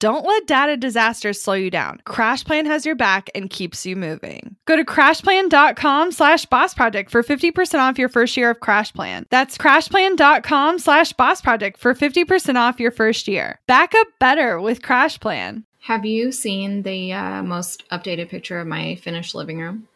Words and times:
Don't 0.00 0.24
let 0.24 0.46
data 0.46 0.76
disasters 0.76 1.40
slow 1.40 1.54
you 1.54 1.70
down. 1.70 2.00
CrashPlan 2.06 2.66
has 2.66 2.86
your 2.86 2.94
back 2.94 3.30
and 3.34 3.50
keeps 3.50 3.84
you 3.84 3.96
moving. 3.96 4.54
Go 4.64 4.76
to 4.76 4.84
crashplan.com 4.84 6.12
slash 6.12 6.46
boss 6.46 6.72
project 6.72 7.10
for 7.10 7.24
50% 7.24 7.80
off 7.80 7.98
your 7.98 8.08
first 8.08 8.36
year 8.36 8.50
of 8.50 8.60
CrashPlan. 8.60 9.24
That's 9.30 9.58
crashplan.com 9.58 10.78
slash 10.78 11.12
boss 11.14 11.40
project 11.40 11.80
for 11.80 11.94
50% 11.94 12.54
off 12.54 12.78
your 12.78 12.92
first 12.92 13.26
year. 13.26 13.58
Back 13.66 13.92
up 13.96 14.06
better 14.20 14.60
with 14.60 14.82
CrashPlan. 14.82 15.64
Have 15.80 16.04
you 16.04 16.30
seen 16.30 16.82
the 16.82 17.12
uh, 17.14 17.42
most 17.42 17.88
updated 17.90 18.28
picture 18.28 18.60
of 18.60 18.68
my 18.68 18.94
finished 18.96 19.34
living 19.34 19.58
room? 19.58 19.88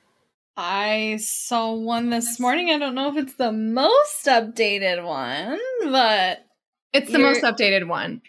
I 0.56 1.18
saw 1.20 1.72
one 1.74 2.10
this 2.10 2.40
morning. 2.40 2.70
I 2.70 2.78
don't 2.78 2.94
know 2.96 3.08
if 3.08 3.16
it's 3.16 3.34
the 3.34 3.52
most 3.52 4.26
updated 4.26 5.04
one, 5.04 5.58
but 5.84 6.44
It's 6.92 7.10
the 7.12 7.18
most 7.20 7.42
updated 7.42 7.86
one. 7.86 8.20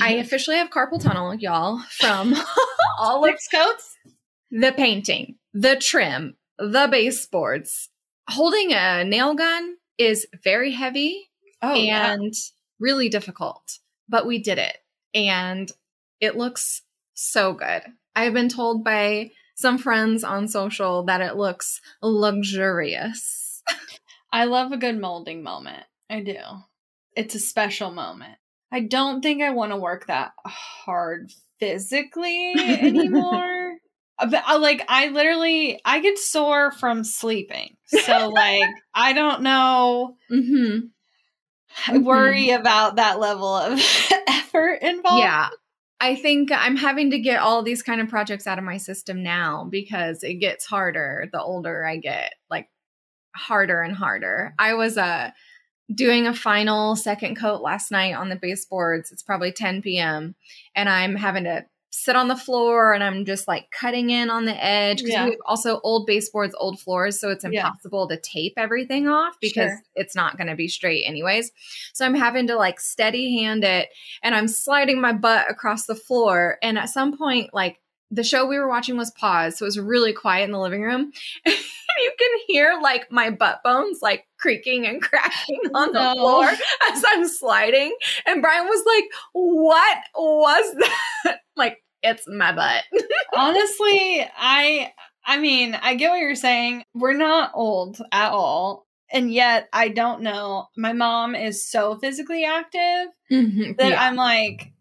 I 0.00 0.16
officially 0.20 0.56
have 0.56 0.70
carpal 0.70 1.00
tunnel, 1.00 1.34
y'all, 1.34 1.80
from 1.90 2.34
all 2.98 3.24
of 3.24 3.34
coats. 3.52 3.96
the 4.50 4.72
painting, 4.72 5.36
the 5.54 5.76
trim, 5.76 6.36
the 6.58 6.88
baseboards. 6.90 7.88
Holding 8.28 8.72
a 8.72 9.04
nail 9.04 9.34
gun 9.34 9.76
is 9.98 10.26
very 10.42 10.72
heavy 10.72 11.30
Oh, 11.62 11.74
and 11.74 12.34
really 12.80 13.08
difficult, 13.08 13.78
but 14.08 14.26
we 14.26 14.38
did 14.38 14.58
it 14.58 14.76
and 15.14 15.70
it 16.20 16.36
looks 16.36 16.82
so 17.14 17.52
good. 17.54 17.82
I've 18.14 18.34
been 18.34 18.48
told 18.48 18.84
by 18.84 19.30
some 19.54 19.78
friends 19.78 20.22
on 20.24 20.48
social 20.48 21.04
that 21.04 21.20
it 21.22 21.36
looks 21.36 21.80
luxurious. 22.02 23.62
I 24.32 24.44
love 24.44 24.72
a 24.72 24.76
good 24.76 24.98
molding 24.98 25.42
moment. 25.42 25.84
I 26.10 26.20
do. 26.20 26.36
It's 27.14 27.34
a 27.34 27.38
special 27.40 27.90
moment. 27.90 28.36
I 28.76 28.80
don't 28.80 29.22
think 29.22 29.40
I 29.40 29.50
want 29.50 29.72
to 29.72 29.78
work 29.78 30.06
that 30.08 30.32
hard 30.44 31.32
physically 31.58 32.52
anymore. 32.58 33.76
Uh, 34.18 34.26
But 34.26 34.42
I, 34.46 34.56
like 34.56 34.84
I 34.86 35.08
literally 35.08 35.80
I 35.82 36.00
get 36.00 36.18
sore 36.18 36.70
from 36.72 37.02
sleeping. 37.02 37.78
So 37.86 38.28
like 38.28 38.68
I 38.94 39.14
don't 39.14 39.40
know 39.40 40.16
Mm-hmm. 40.30 40.88
I 41.88 41.98
worry 41.98 42.50
about 42.50 42.96
that 42.96 43.18
level 43.18 43.54
of 43.54 43.80
effort 44.28 44.82
involved. 44.82 45.20
Yeah. 45.20 45.48
I 45.98 46.14
think 46.14 46.52
I'm 46.52 46.76
having 46.76 47.12
to 47.12 47.18
get 47.18 47.40
all 47.40 47.62
these 47.62 47.82
kind 47.82 48.02
of 48.02 48.08
projects 48.10 48.46
out 48.46 48.58
of 48.58 48.64
my 48.64 48.76
system 48.76 49.22
now 49.22 49.66
because 49.70 50.22
it 50.22 50.34
gets 50.34 50.66
harder 50.66 51.30
the 51.32 51.40
older 51.40 51.82
I 51.82 51.96
get, 51.96 52.34
like 52.50 52.68
harder 53.34 53.80
and 53.80 53.96
harder. 53.96 54.52
I 54.58 54.74
was 54.74 54.98
uh 54.98 55.30
doing 55.94 56.26
a 56.26 56.34
final 56.34 56.96
second 56.96 57.36
coat 57.36 57.62
last 57.62 57.90
night 57.90 58.14
on 58.14 58.28
the 58.28 58.36
baseboards. 58.36 59.12
It's 59.12 59.22
probably 59.22 59.52
10 59.52 59.82
p.m. 59.82 60.34
and 60.74 60.88
I'm 60.88 61.14
having 61.14 61.44
to 61.44 61.64
sit 61.90 62.14
on 62.16 62.28
the 62.28 62.36
floor 62.36 62.92
and 62.92 63.02
I'm 63.02 63.24
just 63.24 63.48
like 63.48 63.70
cutting 63.70 64.10
in 64.10 64.28
on 64.28 64.44
the 64.44 64.62
edge 64.62 64.98
because 64.98 65.12
Yeah. 65.14 65.24
we 65.24 65.30
have 65.30 65.40
also 65.46 65.80
old 65.82 66.06
baseboards, 66.06 66.54
old 66.58 66.78
floors, 66.78 67.18
so 67.18 67.30
it's 67.30 67.44
Yeah. 67.44 67.66
impossible 67.68 68.06
to 68.08 68.18
tape 68.20 68.52
everything 68.58 69.08
off 69.08 69.34
because 69.40 69.70
Sure. 69.70 69.82
it's 69.94 70.14
not 70.14 70.36
going 70.36 70.48
to 70.48 70.54
be 70.56 70.68
straight 70.68 71.04
anyways. 71.06 71.50
So 71.94 72.04
I'm 72.04 72.14
having 72.14 72.48
to 72.48 72.56
like 72.56 72.80
steady 72.80 73.38
hand 73.40 73.64
it 73.64 73.88
and 74.22 74.34
I'm 74.34 74.48
sliding 74.48 75.00
my 75.00 75.12
butt 75.14 75.50
across 75.50 75.86
the 75.86 75.94
floor. 75.94 76.58
And 76.62 76.76
at 76.78 76.90
some 76.90 77.16
point, 77.16 77.54
like 77.54 77.78
the 78.10 78.22
show 78.24 78.46
we 78.46 78.58
were 78.58 78.68
watching 78.68 78.96
was 78.96 79.10
paused, 79.10 79.58
so 79.58 79.64
it 79.64 79.68
was 79.68 79.78
really 79.78 80.12
quiet 80.12 80.44
in 80.44 80.52
the 80.52 80.60
living 80.60 80.82
room. 80.82 81.12
you 81.46 82.12
can 82.18 82.30
hear 82.46 82.78
like 82.82 83.10
my 83.10 83.30
butt 83.30 83.60
bones 83.64 84.00
like 84.02 84.26
creaking 84.38 84.86
and 84.86 85.00
cracking 85.02 85.60
on 85.74 85.92
the 85.92 86.00
No. 86.00 86.14
floor 86.14 86.44
as 86.90 87.04
I'm 87.08 87.26
sliding. 87.26 87.96
And 88.26 88.42
Brian 88.42 88.66
was 88.66 88.84
like, 88.86 89.04
What 89.32 89.98
was 90.14 90.74
that? 91.24 91.38
like, 91.56 91.82
it's 92.02 92.28
my 92.28 92.52
butt. 92.52 92.84
Honestly, 93.34 94.26
I 94.36 94.92
I 95.24 95.38
mean, 95.38 95.74
I 95.74 95.94
get 95.96 96.10
what 96.10 96.20
you're 96.20 96.34
saying. 96.36 96.84
We're 96.94 97.12
not 97.16 97.50
old 97.54 97.98
at 98.12 98.30
all. 98.30 98.86
And 99.12 99.32
yet 99.32 99.68
I 99.72 99.88
don't 99.88 100.22
know. 100.22 100.66
My 100.76 100.92
mom 100.92 101.34
is 101.34 101.68
so 101.68 101.96
physically 101.98 102.44
active 102.44 103.08
mm-hmm. 103.30 103.72
that 103.78 103.90
Yeah. 103.90 104.02
I'm 104.02 104.16
like, 104.16 104.72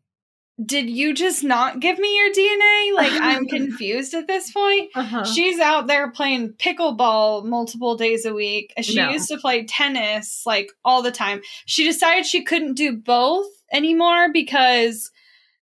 did 0.64 0.90
you 0.90 1.14
just 1.14 1.44
not 1.44 1.80
give 1.82 2.00
me 2.00 2.16
your 2.18 2.32
DNA? 2.32 2.94
Like 2.96 3.12
I'm 3.22 3.46
confused 3.50 4.14
at 4.14 4.28
this 4.28 4.52
point. 4.52 4.90
Uh-huh. 4.96 5.26
She's 5.26 5.60
out 5.60 5.88
there 5.88 6.10
playing 6.12 6.54
pickleball 6.54 7.44
multiple 7.44 7.98
days 7.98 8.26
a 8.26 8.34
week. 8.34 8.74
She 8.82 8.96
No. 8.96 9.10
used 9.10 9.28
to 9.30 9.38
play 9.38 9.66
tennis 9.66 10.44
like 10.46 10.70
all 10.86 11.02
the 11.02 11.12
time. 11.12 11.42
She 11.66 11.84
decided 11.84 12.26
she 12.26 12.44
couldn't 12.44 12.76
do 12.76 12.96
both 12.96 13.48
anymore 13.74 14.32
because 14.32 15.12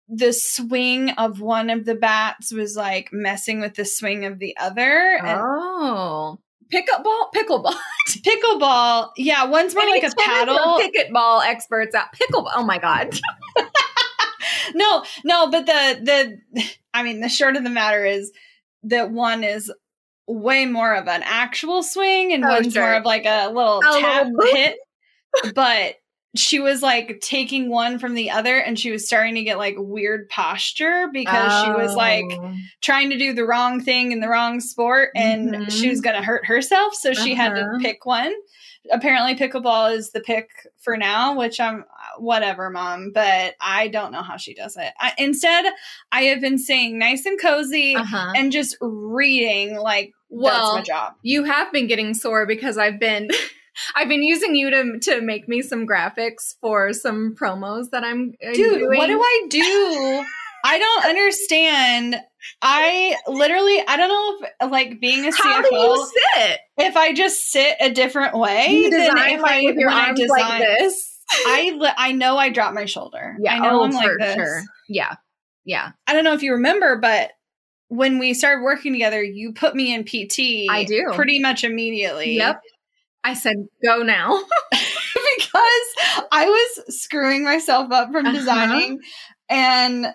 the 0.09 0.33
swing 0.33 1.11
of 1.11 1.41
one 1.41 1.69
of 1.71 1.85
the 1.85 1.95
bats 1.95 2.51
was 2.53 2.75
like 2.75 3.11
messing 3.13 3.61
with 3.61 3.75
the 3.75 3.85
swing 3.85 4.25
of 4.25 4.39
the 4.39 4.57
other. 4.57 5.21
Oh. 5.25 6.39
Pickleball, 6.73 7.33
pickleball. 7.35 7.75
pickleball, 8.09 9.11
yeah, 9.17 9.45
one's 9.45 9.75
more 9.75 9.87
like 9.87 10.05
a 10.05 10.11
paddle. 10.17 10.81
Pickleball 10.81 11.45
experts 11.45 11.95
out. 11.95 12.07
Pickleball. 12.15 12.51
Oh 12.57 12.65
my 12.65 12.79
god. 12.79 13.11
no, 14.75 15.05
no, 15.25 15.51
but 15.51 15.67
the 15.67 16.39
the 16.53 16.63
I 16.95 17.03
mean 17.03 17.21
the 17.21 17.29
short 17.29 17.57
of 17.57 17.65
the 17.65 17.71
matter 17.71 18.05
is 18.05 18.33
that 18.85 19.11
one 19.11 19.45
is 19.45 19.73
way 20.27 20.65
more 20.67 20.95
of 20.95 21.09
an 21.09 21.23
actual 21.25 21.83
swing 21.83 22.33
and 22.33 22.45
Oh, 22.45 22.49
one's 22.49 22.73
sure. 22.73 22.83
more 22.83 22.95
of 22.95 23.05
like 23.05 23.25
a 23.27 23.49
little 23.49 23.81
A 23.81 24.01
tap 24.01 24.27
little 24.33 24.55
hit. 24.57 24.77
But 25.55 25.95
she 26.37 26.61
was 26.61 26.81
like 26.83 27.21
taking 27.21 27.69
one 27.71 27.99
from 27.99 28.15
the 28.15 28.31
other 28.31 28.57
and 28.59 28.79
she 28.79 28.93
was 28.93 29.05
starting 29.07 29.35
to 29.35 29.43
get 29.43 29.59
like 29.59 29.75
weird 29.77 30.29
posture 30.29 31.09
because 31.13 31.53
she 31.65 31.71
was 31.73 31.95
like 31.97 32.25
Oh. 32.31 32.55
trying 32.81 33.11
to 33.11 33.19
do 33.19 33.33
the 33.33 33.45
wrong 33.45 33.81
thing 33.81 34.13
in 34.13 34.21
the 34.21 34.29
wrong 34.29 34.61
sport 34.61 35.11
and 35.17 35.53
Mhm. 35.55 35.71
she 35.73 35.89
was 35.89 36.01
going 36.01 36.15
to 36.15 36.23
hurt 36.23 36.47
herself 36.47 36.95
so 36.95 37.13
she 37.13 37.35
had 37.35 37.55
to 37.57 37.63
Uh-huh. 37.63 37.79
pick 37.81 38.07
one 38.07 38.33
apparently 38.93 39.35
pickleball 39.35 39.95
is 39.95 40.11
the 40.13 40.21
pick 40.21 40.49
for 40.79 40.97
now 40.97 41.37
which 41.37 41.61
i'm 41.61 41.85
whatever 42.19 42.71
mom 42.71 43.11
but 43.15 43.55
i 43.61 43.89
don't 43.89 44.11
know 44.13 44.23
how 44.23 44.37
she 44.37 44.55
does 44.55 44.77
it 44.77 44.93
I, 44.99 45.13
instead 45.19 45.67
i 46.13 46.23
have 46.23 46.41
been 46.41 46.59
staying 46.59 46.99
nice 46.99 47.27
and 47.27 47.41
cozy 47.41 47.95
Uh-huh. 47.97 48.33
and 48.35 48.51
just 48.51 48.77
reading 48.81 49.77
like 49.79 50.13
Well, 50.31 50.75
that's 50.77 50.89
my 50.89 50.95
job 50.95 51.13
you 51.23 51.45
have 51.45 51.73
been 51.73 51.87
getting 51.89 52.15
sore 52.15 52.47
because 52.47 52.79
I've 52.79 52.99
been 52.99 53.29
I've 53.95 54.09
been 54.09 54.23
using 54.23 54.55
you 54.57 54.71
to 54.71 54.99
to 55.03 55.21
make 55.21 55.47
me 55.49 55.63
some 55.63 55.87
graphics 55.87 56.55
for 56.61 56.93
some 56.93 57.35
promos 57.41 57.91
that 57.93 58.03
I'm 58.03 58.33
uh, 58.47 58.53
dude 58.53 58.79
doing. 58.81 58.99
what 58.99 59.07
do 59.07 59.21
i 59.21 59.47
do 59.49 60.25
i 60.65 60.79
don't 60.79 61.05
understand 61.07 62.17
i 62.63 63.17
literally 63.27 63.83
i 63.89 63.97
don't 63.97 64.09
know 64.09 64.47
if 64.67 64.71
like 64.71 65.01
being 65.01 65.25
a 65.25 65.31
CFO, 65.31 65.35
How 65.43 65.63
do 65.63 65.75
you 65.75 66.11
sit? 66.37 66.59
if 66.79 66.97
I 66.97 67.13
just 67.13 67.51
sit 67.51 67.77
a 67.81 67.91
different 67.91 68.37
way, 68.37 68.67
You 68.69 68.91
design 68.91 69.35
if 69.37 69.41
like 69.43 69.53
I 69.53 69.63
with 69.65 69.77
your 69.77 69.91
arms 69.91 70.19
design, 70.21 70.39
like 70.39 70.63
this. 70.79 71.19
I 71.47 71.93
I 71.97 72.13
know 72.13 72.37
I 72.39 72.51
drop 72.51 72.75
my 72.75 72.85
shoulder. 72.87 73.37
Yeah, 73.41 73.55
I 73.55 73.59
know 73.61 73.81
oh, 73.81 73.85
I'm 73.85 73.93
like 73.93 74.11
this. 74.19 74.35
sure. 74.35 74.63
Yeah, 74.89 75.15
yeah, 75.65 75.93
I 76.07 76.13
don't 76.13 76.25
know 76.25 76.33
if 76.35 76.43
you 76.43 76.53
remember, 76.53 76.99
but 76.99 77.31
when 77.89 78.19
we 78.19 78.35
started 78.35 78.63
working 78.63 78.93
together, 78.93 79.23
you 79.23 79.53
put 79.53 79.75
me 79.75 79.93
in 79.95 80.05
PT. 80.05 80.69
I 80.71 80.85
do. 80.85 81.11
pretty 81.15 81.39
much 81.41 81.65
immediately. 81.65 82.37
yep. 82.37 82.61
I 83.25 83.35
said, 83.35 83.57
go 83.85 84.03
now. 84.03 84.41
because 84.71 86.27
I 86.33 86.47
was 86.47 87.01
screwing 87.01 87.45
myself 87.45 87.91
up 87.93 88.11
from 88.13 88.27
Uh-huh. 88.27 88.37
designing, 88.37 88.99
and 89.49 90.07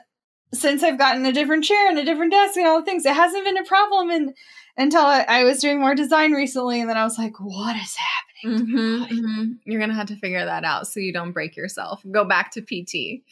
since 0.54 0.84
I've 0.84 0.98
gotten 0.98 1.26
a 1.26 1.32
different 1.34 1.64
chair 1.64 1.90
and 1.90 1.98
a 2.00 2.06
different 2.06 2.32
desk 2.32 2.58
and 2.58 2.68
all 2.68 2.80
the 2.80 2.86
things, 2.86 3.06
it 3.06 3.14
hasn't 3.16 3.44
been 3.46 3.58
a 3.58 3.64
problem. 3.66 4.10
And 4.10 4.34
until 4.78 5.02
I, 5.02 5.26
I 5.28 5.44
was 5.44 5.60
doing 5.60 5.80
more 5.80 5.96
design 5.96 6.34
recently, 6.34 6.80
and 6.82 6.90
then 6.90 6.98
I 6.98 7.04
was 7.04 7.18
like, 7.18 7.34
"What 7.40 7.76
is 7.76 7.96
happening?" 7.96 8.68
Mhm, 8.68 9.08
mhm. 9.10 9.58
You're 9.66 9.80
gonna 9.80 9.94
have 9.96 10.08
to 10.08 10.16
figure 10.18 10.44
that 10.46 10.64
out 10.64 10.88
so 10.88 11.00
you 11.00 11.12
don't 11.14 11.32
break 11.32 11.56
yourself. 11.56 12.02
Go 12.12 12.26
back 12.26 12.52
to 12.52 12.62
PT. 12.62 13.24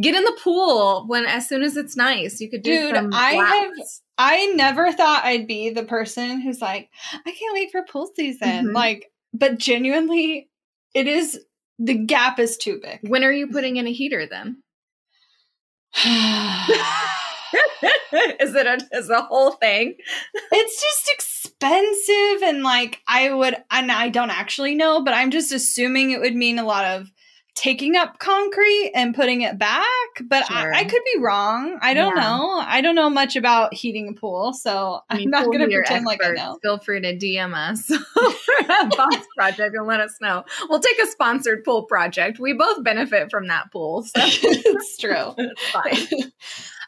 Get 0.00 0.14
in 0.14 0.22
the 0.24 0.38
pool 0.42 1.04
when 1.08 1.26
as 1.26 1.48
soon 1.48 1.62
as 1.62 1.76
it's 1.76 1.96
nice. 1.96 2.40
You 2.40 2.48
could 2.48 2.62
do 2.62 2.70
Dude, 2.92 2.96
I 3.12 3.32
have- 3.32 3.72
I 4.16 4.46
never 4.54 4.92
thought 4.92 5.24
I'd 5.24 5.46
be 5.46 5.70
the 5.70 5.82
person 5.84 6.40
who's 6.42 6.60
like, 6.60 6.90
I 7.12 7.30
can't 7.30 7.54
wait 7.54 7.70
for 7.72 7.82
pool 7.82 8.10
season. 8.14 8.66
Mhm. 8.66 8.74
Like, 8.74 9.10
but 9.32 9.58
genuinely, 9.58 10.48
it 10.94 11.06
is 11.06 11.40
the 11.78 11.94
gap 11.94 12.38
is 12.38 12.58
too 12.58 12.78
big. 12.82 13.00
When 13.08 13.24
are 13.24 13.32
you 13.32 13.46
putting 13.46 13.76
in 13.78 13.86
a 13.86 13.92
heater 13.92 14.26
then? 14.26 14.62
is 18.40 18.54
it 18.54 18.66
a 18.66 18.78
is 18.92 19.08
the 19.08 19.22
whole 19.22 19.52
thing? 19.52 19.96
it's 20.52 20.80
just 20.80 21.10
expensive 21.12 22.42
and 22.48 22.62
like 22.62 23.00
I 23.08 23.32
would 23.32 23.56
and 23.70 23.90
I 23.90 24.08
don't 24.08 24.30
actually 24.30 24.74
know, 24.74 25.02
but 25.02 25.14
I'm 25.14 25.30
just 25.30 25.52
assuming 25.52 26.12
it 26.12 26.20
would 26.20 26.36
mean 26.36 26.58
a 26.58 26.64
lot 26.64 26.84
of 26.84 27.10
taking 27.60 27.94
up 27.94 28.18
concrete 28.18 28.90
and 28.94 29.14
putting 29.14 29.42
it 29.42 29.58
back. 29.58 29.84
But 30.24 30.46
Sure. 30.46 30.74
I, 30.74 30.80
I 30.80 30.84
could 30.84 31.02
be 31.14 31.20
wrong. 31.20 31.78
I 31.82 31.92
don't 31.92 32.16
Yeah. 32.16 32.22
know. 32.22 32.64
I 32.66 32.80
don't 32.80 32.94
know 32.94 33.10
much 33.10 33.36
about 33.36 33.74
heating 33.74 34.08
a 34.08 34.12
pool, 34.18 34.54
so 34.54 35.00
I 35.10 35.14
I'm 35.14 35.18
mean, 35.18 35.30
not 35.30 35.44
gonna 35.44 35.66
heater 35.66 35.82
pretend 35.84 36.06
like 36.06 36.24
I 36.24 36.30
know. 36.30 36.58
Feel 36.62 36.78
free 36.78 37.02
to 37.02 37.14
DM 37.18 37.52
us 37.52 37.86
Boss 38.96 39.26
project 39.36 39.76
and 39.76 39.86
let 39.86 40.00
us 40.00 40.16
know. 40.22 40.44
We'll 40.70 40.80
take 40.80 40.98
a 41.02 41.06
sponsored 41.06 41.62
pool 41.62 41.82
project. 41.84 42.38
We 42.38 42.54
both 42.54 42.82
benefit 42.82 43.30
from 43.30 43.48
that 43.48 43.70
pool, 43.70 44.04
so 44.04 44.12
it's 44.16 44.96
true. 44.96 45.34
it's 45.36 45.70
fine. 45.70 46.30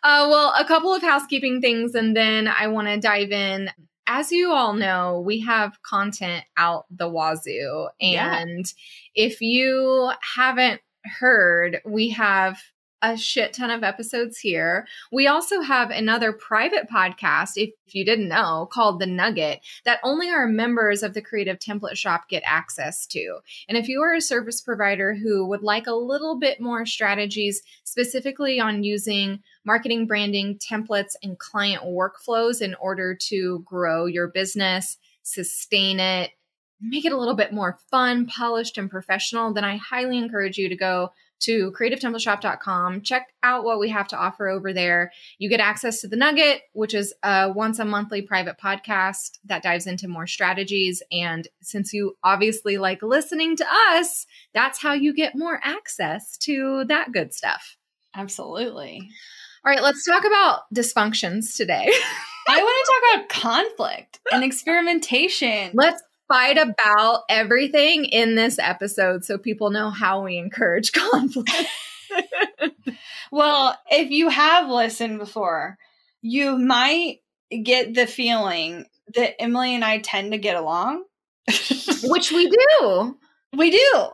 Uh, 0.03 0.27
well, 0.31 0.55
a 0.59 0.65
couple 0.65 0.95
of 0.95 1.03
housekeeping 1.03 1.61
things, 1.61 1.95
and 1.95 2.17
then 2.17 2.49
I 2.49 2.69
want 2.69 2.89
to 2.89 2.99
dive 2.99 3.31
in. 3.31 3.71
As 4.07 4.33
you 4.33 4.53
all 4.53 4.73
know, 4.73 5.21
we 5.21 5.41
have 5.41 5.81
content 5.83 6.45
out 6.57 6.87
the 6.91 7.09
wazoo. 7.09 7.89
Yeah. 8.01 8.37
And 8.41 8.65
if 9.15 9.41
you 9.41 10.11
haven't 10.35 10.81
heard, 11.05 11.81
we 11.85 12.11
have 12.11 12.59
a 13.03 13.17
shit 13.17 13.53
ton 13.53 13.71
of 13.71 13.83
episodes 13.83 14.39
here. 14.39 14.87
We 15.11 15.27
also 15.27 15.61
have 15.61 15.91
another 15.91 16.33
private 16.33 16.89
podcast, 16.89 17.51
if, 17.57 17.71
you 17.89 18.05
didn't 18.05 18.29
know, 18.29 18.69
called 18.73 19.01
The 19.01 19.07
Nugget, 19.07 19.61
that 19.85 19.99
only 20.03 20.31
our 20.31 20.47
members 20.47 21.03
of 21.03 21.13
the 21.13 21.21
Creative 21.21 21.59
Template 21.59 21.97
Shop 21.97 22.29
get 22.29 22.43
access 22.47 23.07
to. 23.09 23.41
And 23.69 23.77
if 23.77 23.89
you 23.89 24.01
are 24.03 24.15
a 24.15 24.21
service 24.21 24.61
provider 24.61 25.15
who 25.15 25.47
would 25.47 25.63
like 25.63 25.87
a 25.87 25.95
little 25.95 26.39
bit 26.39 26.61
more 26.61 26.87
strategies, 26.87 27.61
specifically 27.85 28.61
on 28.61 28.85
using 28.85 29.41
marketing, 29.65 30.07
branding, 30.07 30.59
templates, 30.59 31.15
and 31.23 31.39
client 31.39 31.83
workflows 31.83 32.63
in 32.63 32.75
order 32.77 33.15
to 33.15 33.61
grow 33.67 34.07
your 34.07 34.29
business, 34.29 34.97
sustain 35.23 36.01
it, 36.01 36.31
make 36.81 37.05
it 37.05 37.13
a 37.13 37.19
little 37.19 37.35
bit 37.35 37.53
more 37.53 37.79
fun, 37.91 38.27
polished, 38.27 38.79
and 38.79 38.91
professional, 38.91 39.53
then 39.53 39.65
I 39.65 39.77
highly 39.77 40.19
encourage 40.19 40.59
you 40.59 40.69
to 40.69 40.77
go 40.77 41.11
to 41.43 41.73
creativetemplateshop.com. 41.73 43.03
Check 43.03 43.29
out 43.43 43.65
what 43.65 43.79
we 43.79 43.91
have 43.91 44.09
to 44.09 44.17
offer 44.17 44.49
over 44.49 44.73
there. 44.73 45.13
You 45.39 45.49
get 45.49 45.61
access 45.61 46.01
to 46.01 46.09
the 46.09 46.17
Nugget, 46.17 46.63
which 46.73 46.95
is 46.95 47.13
a 47.23 47.53
once 47.53 47.79
a 47.79 47.85
monthly 47.85 48.23
private 48.23 48.59
podcast 48.59 49.39
that 49.45 49.63
dives 49.63 49.87
into 49.87 50.09
more 50.09 50.27
strategies. 50.27 51.03
And 51.13 51.47
since 51.61 51.93
you 51.93 52.17
obviously 52.23 52.79
like 52.79 53.03
listening 53.03 53.57
to 53.57 53.67
us, 53.91 54.27
that's 54.55 54.81
how 54.81 54.93
you 54.93 55.15
get 55.15 55.37
more 55.37 55.61
access 55.63 56.37
to 56.39 56.85
that 56.89 57.13
good 57.13 57.33
stuff. 57.35 57.77
Absolutely. 58.15 59.09
All 59.65 59.73
right, 59.73 59.83
let's 59.83 60.05
talk 60.05 60.25
about 60.25 60.63
dysfunctions 60.75 61.57
today. 61.57 61.89
I 62.49 62.59
want 62.59 62.87
to 62.87 62.93
talk 62.93 63.15
about 63.15 63.29
conflict 63.29 64.21
and 64.33 64.43
experimentation. 64.43 65.71
let's 65.75 66.03
fight 66.29 66.59
about 66.59 67.23
everything 67.29 68.05
in 68.07 68.35
this 68.35 68.59
episode 68.59 69.25
so 69.25 69.39
people 69.39 69.71
know 69.71 69.91
how 69.91 70.23
we 70.25 70.37
encourage 70.39 70.93
conflict. 70.93 71.51
Well, 73.31 73.77
if 73.91 74.11
you 74.11 74.29
have 74.29 74.69
listened 74.69 75.19
before, 75.19 75.79
you 76.21 76.59
might 76.59 77.21
get 77.63 77.95
the 77.95 78.07
feeling 78.07 78.85
that 79.15 79.39
Emylee 79.39 79.71
and 79.71 79.85
I 79.85 79.99
tend 79.99 80.33
to 80.33 80.39
get 80.39 80.57
along. 80.57 81.05
Which 82.05 82.31
we 82.31 82.49
do. 82.51 83.17
we 83.57 83.71
do. 83.71 84.07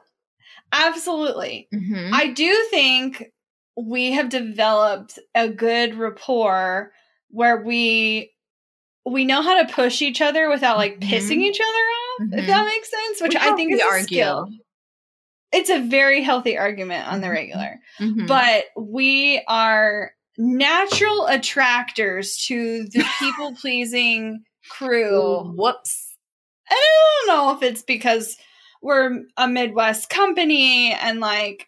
Absolutely. 0.72 1.68
Mhm. 1.74 2.10
I 2.12 2.28
do 2.28 2.54
think 2.70 3.32
we 3.76 4.12
have 4.12 4.28
developed 4.28 5.18
a 5.34 5.48
good 5.48 5.94
rapport 5.94 6.92
where 7.30 7.62
we 7.62 8.32
we 9.10 9.24
know 9.24 9.42
how 9.42 9.62
to 9.62 9.72
push 9.72 10.02
each 10.02 10.20
other 10.20 10.48
without 10.48 10.76
like 10.76 10.98
Mhm. 11.00 11.08
pissing 11.08 11.38
each 11.42 11.60
other 11.60 11.68
off, 11.68 12.38
if 12.38 12.44
Mhm. 12.44 12.46
that 12.46 12.66
makes 12.66 12.90
sense, 12.90 13.20
which 13.22 13.34
We 13.34 13.40
I 13.40 13.54
think 13.54 13.72
is 13.72 13.80
healthy 13.80 14.00
a 14.00 14.02
skill. 14.04 14.48
It's 15.52 15.70
a 15.70 15.78
very 15.80 16.22
healthy 16.22 16.58
argument 16.58 17.08
on 17.10 17.20
the 17.20 17.28
Mhm. 17.28 17.32
regular. 17.32 17.80
Mhm. 18.00 18.26
but 18.28 18.64
we 18.76 19.42
are 19.48 20.12
natural 20.36 21.26
attractors 21.26 22.36
to 22.46 22.84
the 22.92 23.04
people 23.18 23.54
pleasing 23.60 24.44
crew. 24.70 25.52
whoops. 25.56 26.16
And 26.70 26.76
I 26.78 27.24
don't 27.26 27.36
know 27.36 27.56
if 27.56 27.62
it's 27.62 27.82
because 27.82 28.36
we're 28.82 29.22
a 29.36 29.48
Midwest 29.48 30.10
company 30.10 30.92
and 30.92 31.20
like 31.20 31.66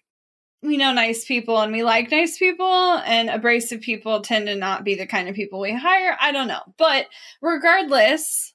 we 0.62 0.76
know 0.76 0.92
nice 0.92 1.24
people 1.24 1.58
and 1.60 1.72
we 1.72 1.82
like 1.82 2.10
nice 2.10 2.38
people, 2.38 2.66
and 3.06 3.30
abrasive 3.30 3.80
people 3.80 4.20
tend 4.20 4.46
to 4.46 4.54
not 4.54 4.84
be 4.84 4.94
the 4.94 5.06
kind 5.06 5.28
of 5.28 5.34
people 5.34 5.60
we 5.60 5.72
hire. 5.74 6.16
I 6.20 6.32
don't 6.32 6.48
know. 6.48 6.60
But 6.76 7.06
regardless, 7.40 8.52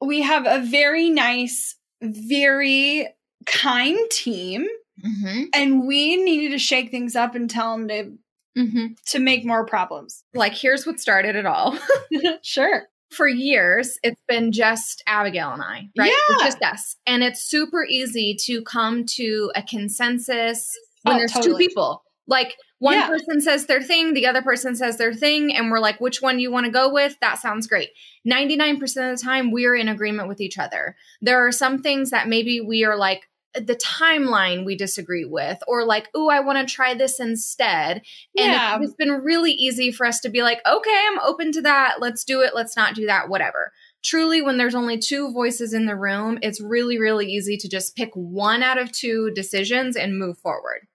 we 0.00 0.22
have 0.22 0.46
a 0.46 0.64
very 0.66 1.10
nice, 1.10 1.76
very 2.02 3.08
kind 3.46 3.98
team 4.10 4.66
Mm-hmm. 5.04 5.42
and 5.52 5.86
we 5.86 6.16
needed 6.16 6.52
to 6.52 6.58
shake 6.58 6.90
things 6.90 7.14
up 7.14 7.34
and 7.34 7.50
tell 7.50 7.76
them 7.76 7.88
to 7.88 8.12
Mm-hmm. 8.58 8.86
to 9.08 9.18
make 9.18 9.44
more 9.44 9.66
problems. 9.66 10.24
Like, 10.32 10.54
here's 10.54 10.86
what 10.86 10.98
started 10.98 11.36
it 11.36 11.44
all. 11.44 11.78
sure. 12.42 12.84
For 13.10 13.28
years, 13.28 13.98
it's 14.02 14.22
been 14.26 14.50
just 14.52 15.02
Abigail 15.06 15.50
and 15.50 15.60
I, 15.60 15.90
right? 15.98 16.10
It's 16.10 16.40
Yeah. 16.40 16.46
just 16.46 16.62
us. 16.62 16.96
And 17.06 17.22
it's 17.22 17.42
super 17.44 17.84
easy 17.84 18.34
to 18.46 18.62
come 18.62 19.04
to 19.16 19.52
a 19.54 19.62
consensus 19.62 20.74
when 21.06 21.16
Oh, 21.16 21.18
there's 21.18 21.32
totally. 21.32 21.54
two 21.64 21.68
people. 21.68 22.02
Like, 22.28 22.56
one 22.78 22.94
Yeah. 22.96 23.06
person 23.08 23.40
says 23.40 23.66
their 23.66 23.80
thing, 23.82 24.12
the 24.12 24.26
other 24.26 24.42
person 24.42 24.74
says 24.76 24.98
their 24.98 25.14
thing, 25.14 25.54
and 25.54 25.70
we're 25.70 25.78
like, 25.80 26.00
which 26.00 26.20
one 26.20 26.36
do 26.36 26.42
you 26.42 26.50
want 26.50 26.66
to 26.66 26.72
go 26.72 26.92
with? 26.92 27.16
That 27.20 27.38
sounds 27.38 27.66
great. 27.66 27.90
99% 28.24 29.12
of 29.12 29.18
the 29.18 29.24
time, 29.24 29.50
we're 29.52 29.76
in 29.76 29.88
agreement 29.88 30.28
with 30.28 30.40
each 30.40 30.58
other. 30.58 30.96
There 31.22 31.46
are 31.46 31.52
some 31.52 31.80
things 31.82 32.10
that 32.10 32.28
maybe 32.28 32.60
we 32.60 32.84
are 32.84 32.96
like, 32.96 33.28
uh, 33.56 33.60
the 33.60 33.76
timeline 33.76 34.66
we 34.66 34.76
disagree 34.76 35.24
with, 35.24 35.58
or 35.68 35.84
like, 35.84 36.08
oh, 36.14 36.28
I 36.28 36.40
want 36.40 36.58
to 36.68 36.74
try 36.74 36.94
this 36.94 37.20
instead. 37.20 38.02
And 38.36 38.52
Yeah. 38.52 38.78
it's 38.82 38.94
been 38.94 39.12
really 39.12 39.52
easy 39.52 39.92
for 39.92 40.04
us 40.04 40.18
to 40.20 40.28
be 40.28 40.42
like, 40.42 40.60
okay, 40.66 41.04
I'm 41.08 41.20
open 41.20 41.52
to 41.52 41.62
that. 41.62 42.00
Let's 42.00 42.24
do 42.24 42.40
it. 42.42 42.54
Let's 42.56 42.76
not 42.76 42.94
do 42.96 43.06
that, 43.06 43.28
whatever. 43.28 43.72
Truly, 44.04 44.42
when 44.42 44.58
there's 44.58 44.74
only 44.74 44.98
two 44.98 45.32
voices 45.32 45.72
in 45.72 45.86
the 45.86 45.96
room, 45.96 46.38
it's 46.42 46.60
really, 46.60 46.98
really 46.98 47.26
easy 47.26 47.56
to 47.56 47.68
just 47.68 47.96
pick 47.96 48.10
one 48.14 48.62
out 48.64 48.78
of 48.78 48.90
two 48.92 49.30
decisions 49.34 49.96
and 49.96 50.18
move 50.18 50.38
forward. 50.38 50.86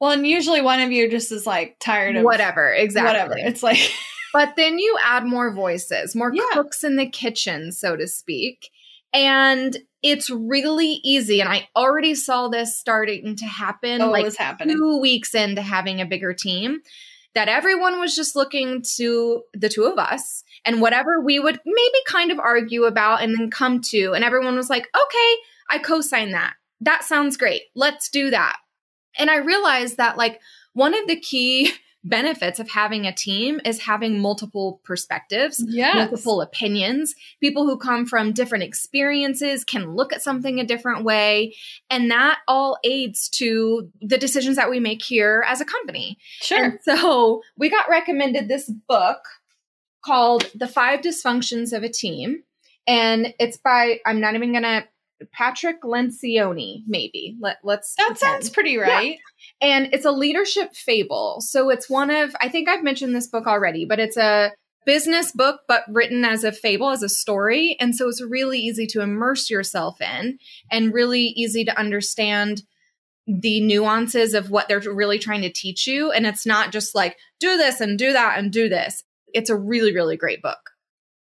Well, 0.00 0.12
and 0.12 0.26
usually 0.26 0.60
one 0.62 0.80
of 0.80 0.90
you 0.90 1.10
just 1.10 1.30
is 1.30 1.46
like 1.46 1.76
tired 1.78 2.16
of 2.16 2.24
Whatever, 2.24 2.72
exactly. 2.72 3.08
Whatever. 3.12 3.34
It's 3.36 3.62
like 3.62 3.78
But 4.32 4.54
then 4.56 4.78
you 4.78 4.96
add 5.04 5.24
more 5.24 5.52
voices, 5.52 6.14
more 6.14 6.32
Yeah. 6.32 6.44
cooks 6.52 6.84
in 6.84 6.96
the 6.96 7.08
kitchen, 7.08 7.72
so 7.72 7.96
to 7.96 8.06
speak. 8.06 8.70
And 9.12 9.76
it's 10.02 10.30
really 10.30 11.00
easy. 11.04 11.40
And 11.40 11.48
I 11.48 11.68
already 11.74 12.14
saw 12.14 12.48
this 12.48 12.78
starting 12.78 13.34
to 13.36 13.44
happen 13.44 14.00
oh, 14.00 14.10
like 14.10 14.34
happening. 14.36 14.76
two 14.76 15.00
weeks 15.00 15.34
into 15.34 15.62
having 15.62 16.00
a 16.00 16.06
bigger 16.06 16.32
team. 16.32 16.80
That 17.34 17.48
everyone 17.48 18.00
was 18.00 18.16
just 18.16 18.34
looking 18.34 18.82
to 18.96 19.42
the 19.54 19.68
two 19.68 19.84
of 19.84 19.98
us 20.00 20.42
and 20.64 20.80
whatever 20.80 21.20
we 21.20 21.38
would 21.38 21.60
maybe 21.64 21.98
kind 22.04 22.32
of 22.32 22.40
argue 22.40 22.84
about 22.84 23.22
and 23.22 23.38
then 23.38 23.52
come 23.52 23.80
to. 23.90 24.14
And 24.14 24.24
everyone 24.24 24.56
was 24.56 24.68
like, 24.68 24.88
okay, 24.96 25.34
I 25.70 25.78
co 25.78 26.00
sign 26.00 26.32
that. 26.32 26.54
That 26.80 27.04
sounds 27.04 27.36
great. 27.36 27.62
Let's 27.76 28.08
do 28.08 28.30
that. 28.30 28.56
And 29.18 29.30
I 29.30 29.36
realized 29.36 29.96
that, 29.96 30.16
like, 30.16 30.40
one 30.72 30.94
of 30.94 31.06
the 31.06 31.16
key 31.20 31.72
benefits 32.04 32.58
of 32.58 32.70
having 32.70 33.06
a 33.06 33.12
team 33.12 33.60
is 33.62 33.82
having 33.82 34.20
multiple 34.20 34.80
perspectives, 34.84 35.62
Yes. 35.68 35.94
multiple 35.94 36.40
opinions. 36.40 37.14
People 37.40 37.66
who 37.66 37.76
come 37.76 38.06
from 38.06 38.32
different 38.32 38.64
experiences 38.64 39.64
can 39.64 39.94
look 39.94 40.10
at 40.14 40.22
something 40.22 40.58
a 40.58 40.64
different 40.64 41.04
way. 41.04 41.54
And 41.90 42.10
that 42.10 42.38
all 42.48 42.78
aids 42.84 43.28
to 43.30 43.90
the 44.00 44.16
decisions 44.16 44.56
that 44.56 44.70
we 44.70 44.80
make 44.80 45.02
here 45.02 45.44
as 45.46 45.60
a 45.60 45.66
company. 45.66 46.16
Sure. 46.40 46.64
And 46.64 46.78
so 46.82 47.42
we 47.58 47.68
got 47.68 47.90
recommended 47.90 48.48
this 48.48 48.70
book 48.88 49.18
called 50.02 50.48
The 50.54 50.68
Five 50.68 51.00
Dysfunctions 51.00 51.76
of 51.76 51.82
a 51.82 51.90
Team. 51.90 52.44
And 52.86 53.34
it's 53.38 53.58
by, 53.58 53.98
I'm 54.06 54.20
not 54.20 54.34
even 54.34 54.52
going 54.52 54.62
to, 54.62 54.84
Patrick 55.32 55.82
Lencioni, 55.82 56.82
maybe. 56.86 57.36
Let, 57.40 57.58
let's. 57.64 57.94
that 57.96 58.08
pretend. 58.08 58.18
sounds 58.18 58.50
pretty 58.50 58.76
right. 58.76 59.18
And 59.60 59.88
it's 59.92 60.04
a 60.04 60.12
leadership 60.12 60.74
fable. 60.74 61.40
So 61.40 61.70
it's 61.70 61.88
one 61.88 62.10
of, 62.10 62.34
I 62.40 62.48
think 62.48 62.68
I've 62.68 62.84
mentioned 62.84 63.14
this 63.14 63.26
book 63.26 63.46
already, 63.46 63.84
but 63.84 63.98
it's 63.98 64.16
a 64.16 64.52
business 64.86 65.32
book, 65.32 65.60
but 65.68 65.84
written 65.88 66.24
as 66.24 66.44
a 66.44 66.52
fable, 66.52 66.90
as 66.90 67.02
a 67.02 67.08
story. 67.08 67.76
And 67.80 67.94
so 67.94 68.08
it's 68.08 68.22
really 68.22 68.58
easy 68.58 68.86
to 68.88 69.02
immerse 69.02 69.50
yourself 69.50 70.00
in 70.00 70.38
and 70.70 70.94
really 70.94 71.26
easy 71.36 71.64
to 71.64 71.78
understand 71.78 72.62
the 73.26 73.60
nuances 73.60 74.34
of 74.34 74.50
what 74.50 74.68
they're 74.68 74.80
really 74.80 75.18
trying 75.18 75.42
to 75.42 75.52
teach 75.52 75.86
you. 75.86 76.10
And 76.10 76.26
it's 76.26 76.46
not 76.46 76.72
just 76.72 76.94
like, 76.94 77.16
do 77.38 77.56
this 77.56 77.80
and 77.80 77.98
do 77.98 78.12
that 78.12 78.38
and 78.38 78.50
do 78.50 78.68
this. 78.68 79.04
It's 79.32 79.50
a 79.50 79.56
really, 79.56 79.94
really 79.94 80.16
great 80.16 80.42
book. 80.42 80.58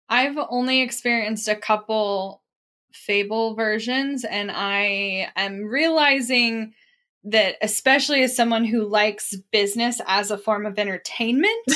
I've 0.08 0.36
only 0.50 0.82
experienced 0.82 1.48
a 1.48 1.56
couple 1.56 2.42
Fable 2.96 3.54
versions, 3.54 4.24
and 4.24 4.50
I 4.50 5.30
am 5.36 5.64
realizing 5.64 6.74
that, 7.24 7.56
especially 7.60 8.22
as 8.22 8.36
someone 8.36 8.64
who 8.64 8.88
likes 8.88 9.34
business 9.52 10.00
as 10.06 10.30
a 10.30 10.38
form 10.38 10.64
of 10.64 10.78
entertainment, 10.78 11.60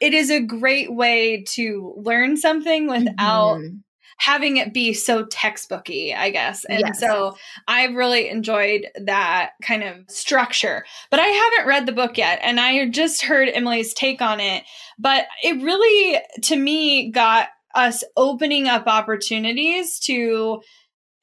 it 0.00 0.14
is 0.14 0.30
a 0.30 0.40
great 0.40 0.92
way 0.92 1.44
to 1.48 1.94
learn 1.96 2.36
something 2.36 2.88
without 2.88 3.58
mm-hmm 3.58 3.78
having 4.18 4.56
it 4.56 4.74
be 4.74 4.92
so 4.92 5.24
textbooky, 5.24 6.14
I 6.14 6.30
guess. 6.30 6.64
And 6.64 6.80
yes. 6.80 7.00
so 7.00 7.36
I've 7.66 7.94
really 7.94 8.28
enjoyed 8.28 8.88
that 8.96 9.52
kind 9.62 9.84
of 9.84 9.96
structure. 10.08 10.84
But 11.10 11.20
I 11.20 11.26
haven't 11.26 11.68
read 11.68 11.86
the 11.86 11.92
book 11.92 12.18
yet, 12.18 12.40
and 12.42 12.60
I 12.60 12.88
just 12.88 13.22
heard 13.22 13.48
Emylee's 13.48 13.94
take 13.94 14.20
on 14.20 14.40
it. 14.40 14.64
But 14.98 15.26
it 15.42 15.62
really, 15.62 16.20
to 16.42 16.56
me, 16.56 17.10
got 17.10 17.48
us 17.74 18.04
opening 18.16 18.66
up 18.66 18.86
opportunities 18.86 19.98
to 20.00 20.60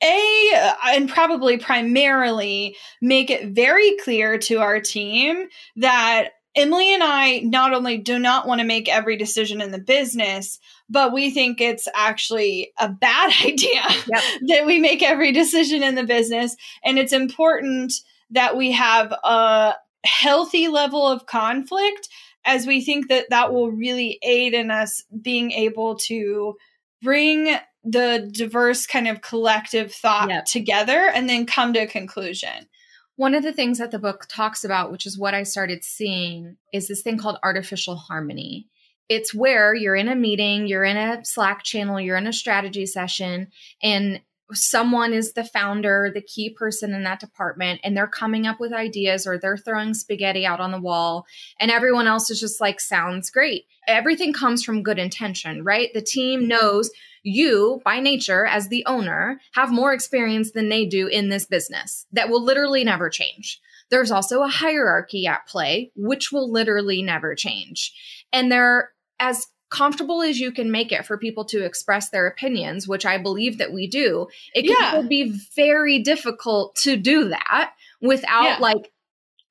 a 0.03 0.73
and 0.87 1.09
probably 1.09 1.57
primarily 1.57 2.75
make 3.01 3.29
it 3.29 3.49
very 3.49 3.97
clear 4.03 4.37
to 4.37 4.59
our 4.59 4.79
team 4.79 5.47
that 5.77 6.29
Emylee 6.57 6.93
and 6.93 7.03
I 7.03 7.39
not 7.39 7.73
only 7.73 7.97
do 7.97 8.17
not 8.17 8.47
want 8.47 8.61
to 8.61 8.67
make 8.67 8.87
every 8.87 9.17
decision 9.17 9.61
in 9.61 9.71
the 9.71 9.79
business, 9.79 10.57
but 10.89 11.11
we 11.11 11.29
think 11.29 11.59
it's 11.59 11.87
actually 11.93 12.71
a 12.79 12.87
bad 12.87 13.33
idea 13.45 13.83
yep. 14.07 14.23
that 14.47 14.65
we 14.65 14.79
make 14.79 15.03
every 15.03 15.31
decision 15.31 15.83
in 15.83 15.95
the 15.95 16.03
business. 16.03 16.55
And 16.83 16.97
it's 16.97 17.13
important 17.13 17.93
that 18.31 18.55
we 18.55 18.71
have 18.71 19.11
a 19.23 19.75
healthy 20.05 20.67
level 20.67 21.07
of 21.07 21.25
conflict 21.25 22.07
as 22.45 22.67
we 22.67 22.83
think 22.83 23.09
that 23.09 23.29
that 23.29 23.53
will 23.53 23.71
really 23.71 24.19
aid 24.21 24.53
in 24.53 24.71
us 24.71 25.03
being 25.21 25.51
able 25.51 25.95
to 25.95 26.55
bring 27.01 27.55
the 27.83 28.29
diverse 28.31 28.87
kind 28.87 29.07
of 29.07 29.21
collective 29.21 29.93
thought 29.93 30.29
yep. 30.29 30.45
together 30.45 31.09
and 31.13 31.29
then 31.29 31.45
come 31.45 31.73
to 31.73 31.79
a 31.79 31.87
conclusion. 31.87 32.67
One 33.15 33.35
of 33.35 33.43
the 33.43 33.53
things 33.53 33.77
that 33.77 33.91
the 33.91 33.99
book 33.99 34.25
talks 34.27 34.63
about, 34.63 34.91
which 34.91 35.05
is 35.05 35.17
what 35.17 35.33
I 35.33 35.43
started 35.43 35.83
seeing, 35.83 36.57
is 36.73 36.87
this 36.87 37.01
thing 37.01 37.17
called 37.17 37.37
artificial 37.43 37.95
harmony 37.95 38.67
it's 39.09 39.33
where 39.33 39.73
you're 39.73 39.95
in 39.95 40.07
a 40.07 40.15
meeting, 40.15 40.67
you're 40.67 40.83
in 40.83 40.97
a 40.97 41.23
Slack 41.23 41.63
channel, 41.63 41.99
you're 41.99 42.17
in 42.17 42.27
a 42.27 42.33
strategy 42.33 42.85
session, 42.85 43.47
and 43.83 44.21
someone 44.53 45.13
is 45.13 45.33
the 45.33 45.43
founder, 45.43 46.11
the 46.13 46.21
key 46.21 46.49
person 46.49 46.93
in 46.93 47.03
that 47.03 47.19
department, 47.19 47.79
and 47.83 47.95
they're 47.95 48.07
coming 48.07 48.45
up 48.45 48.59
with 48.59 48.73
ideas 48.73 49.25
or 49.25 49.37
they're 49.37 49.57
throwing 49.57 49.93
spaghetti 49.93 50.45
out 50.45 50.59
on 50.59 50.71
the 50.71 50.79
wall, 50.79 51.25
and 51.59 51.71
everyone 51.71 52.07
else 52.07 52.29
is 52.29 52.39
just 52.39 52.61
like, 52.61 52.79
sounds 52.79 53.29
great. 53.29 53.65
Everything 53.87 54.33
comes 54.33 54.63
from 54.63 54.83
good 54.83 54.99
intention, 54.99 55.63
right? 55.63 55.89
The 55.93 56.01
team 56.01 56.47
knows 56.47 56.91
you, 57.23 57.81
by 57.83 57.99
nature, 57.99 58.45
as 58.45 58.67
the 58.67 58.85
owner, 58.85 59.41
have 59.53 59.71
more 59.71 59.93
experience 59.93 60.51
than 60.51 60.69
they 60.69 60.85
do 60.85 61.07
in 61.07 61.29
this 61.29 61.45
business 61.45 62.05
that 62.11 62.29
will 62.29 62.43
literally 62.43 62.83
never 62.83 63.09
change. 63.09 63.59
There's 63.89 64.11
also 64.11 64.43
a 64.43 64.47
hierarchy 64.47 65.25
at 65.25 65.47
play, 65.47 65.91
which 65.95 66.31
will 66.31 66.51
literally 66.51 67.01
never 67.01 67.33
change. 67.33 67.93
And 68.31 68.51
there 68.51 68.91
as 69.19 69.47
comfortable 69.75 70.21
as 70.21 70.39
you 70.39 70.51
can 70.51 70.71
make 70.71 70.91
it 70.91 71.05
for 71.05 71.17
people 71.17 71.43
to 71.43 71.65
express 71.65 72.09
their 72.09 72.27
opinions, 72.27 72.87
which 72.87 73.05
I 73.05 73.17
believe 73.17 73.57
that 73.57 73.73
we 73.73 73.87
do, 73.87 74.27
it 74.53 74.63
can 74.63 74.75
yeah. 74.79 75.01
be 75.01 75.37
very 75.55 75.99
difficult 75.99 76.75
to 76.77 76.95
do 76.95 77.29
that 77.29 77.73
without 78.01 78.43
yeah. 78.43 78.57
like 78.59 78.91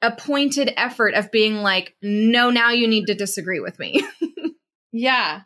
a 0.01 0.11
pointed 0.11 0.73
effort 0.79 1.13
of 1.15 1.31
being 1.31 1.57
like, 1.57 1.95
no, 2.01 2.51
now 2.51 2.71
you 2.71 2.89
need 2.89 3.07
to 3.07 3.15
disagree 3.15 3.61
with 3.61 3.79
me. 3.79 4.03
yeah. 4.93 5.43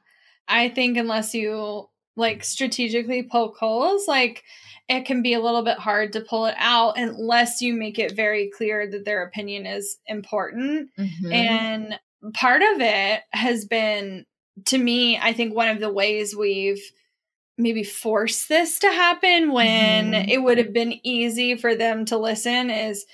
I 0.47 0.69
think 0.69 0.97
unless 0.97 1.35
you 1.35 1.89
like 2.17 2.45
strategically 2.45 3.23
poke 3.23 3.57
holes, 3.57 4.07
like 4.07 4.45
it 4.89 5.07
can 5.07 5.23
be 5.23 5.35
a 5.35 5.41
little 5.41 5.63
bit 5.63 5.79
hard 5.79 6.13
to 6.13 6.21
pull 6.21 6.47
it 6.47 6.55
out 6.57 6.99
unless 6.99 7.61
you 7.61 7.75
make 7.75 7.99
it 7.99 8.15
very 8.15 8.51
clear 8.57 8.89
that 8.89 9.05
their 9.05 9.25
opinion 9.25 9.67
is 9.67 9.99
important. 10.07 10.91
Mm-hmm. 10.99 11.33
And 11.33 12.01
part 12.35 12.63
of 12.63 12.81
it 12.81 13.23
has 13.33 13.65
been 13.65 14.25
to 14.65 14.79
me 14.79 15.19
i 15.19 15.33
think 15.33 15.55
one 15.55 15.69
of 15.69 15.81
the 15.81 15.93
ways 15.93 16.35
we've 16.37 16.83
maybe 17.57 17.83
forced 17.83 18.49
this 18.49 18.79
to 18.79 18.88
happen 18.88 19.53
when 19.53 20.12
mm-hmm. 20.12 20.29
it 20.29 20.43
would 20.43 20.59
have 20.59 20.73
been 20.73 20.95
easy 21.03 21.57
for 21.57 21.75
them 21.75 22.05
to 22.05 22.17
listen 22.17 22.71
is 22.71 23.05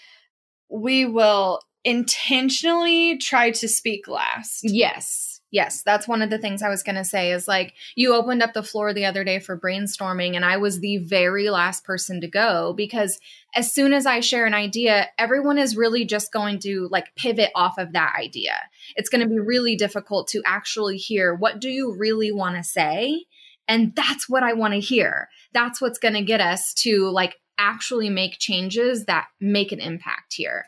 we 0.68 1.06
will 1.06 1.60
intentionally 1.84 3.18
try 3.18 3.50
to 3.50 3.68
speak 3.68 4.08
last 4.08 4.60
yes 4.64 5.34
Yes, 5.54 5.84
that's 5.84 6.08
one 6.08 6.20
of 6.20 6.30
the 6.30 6.38
things 6.38 6.62
I 6.62 6.68
was 6.68 6.82
going 6.82 6.96
to 6.96 7.04
say 7.04 7.30
is 7.30 7.46
like 7.46 7.74
you 7.94 8.12
opened 8.12 8.42
up 8.42 8.54
the 8.54 8.62
floor 8.64 8.92
the 8.92 9.04
other 9.04 9.22
day 9.22 9.38
for 9.38 9.56
brainstorming 9.56 10.34
and 10.34 10.44
I 10.44 10.56
was 10.56 10.80
the 10.80 10.96
very 10.96 11.48
last 11.48 11.84
person 11.84 12.20
to 12.22 12.26
go 12.26 12.72
because 12.76 13.20
as 13.54 13.72
soon 13.72 13.92
as 13.92 14.04
I 14.04 14.18
share 14.18 14.46
an 14.46 14.54
idea, 14.54 15.10
everyone 15.16 15.56
is 15.56 15.76
really 15.76 16.04
just 16.04 16.32
going 16.32 16.58
to 16.58 16.88
like 16.90 17.14
pivot 17.14 17.52
off 17.54 17.78
of 17.78 17.92
that 17.92 18.16
idea. 18.18 18.54
It's 18.96 19.08
going 19.08 19.22
to 19.22 19.28
be 19.28 19.38
really 19.38 19.76
difficult 19.76 20.28
to 20.28 20.42
actually 20.44 20.96
hear 20.96 21.34
what 21.34 21.60
do 21.60 21.68
you 21.68 21.94
really 21.96 22.32
want 22.32 22.56
to 22.56 22.64
say? 22.64 23.24
And 23.66 23.94
that's 23.94 24.28
what 24.28 24.42
I 24.42 24.52
want 24.52 24.74
to 24.74 24.80
hear. 24.80 25.28
That's 25.52 25.80
what's 25.80 25.98
going 25.98 26.14
to 26.14 26.22
get 26.22 26.40
us 26.40 26.74
to 26.78 27.08
like 27.10 27.36
actually 27.58 28.10
make 28.10 28.38
changes 28.38 29.06
that 29.06 29.26
make 29.40 29.72
an 29.72 29.80
impact 29.80 30.34
here. 30.34 30.66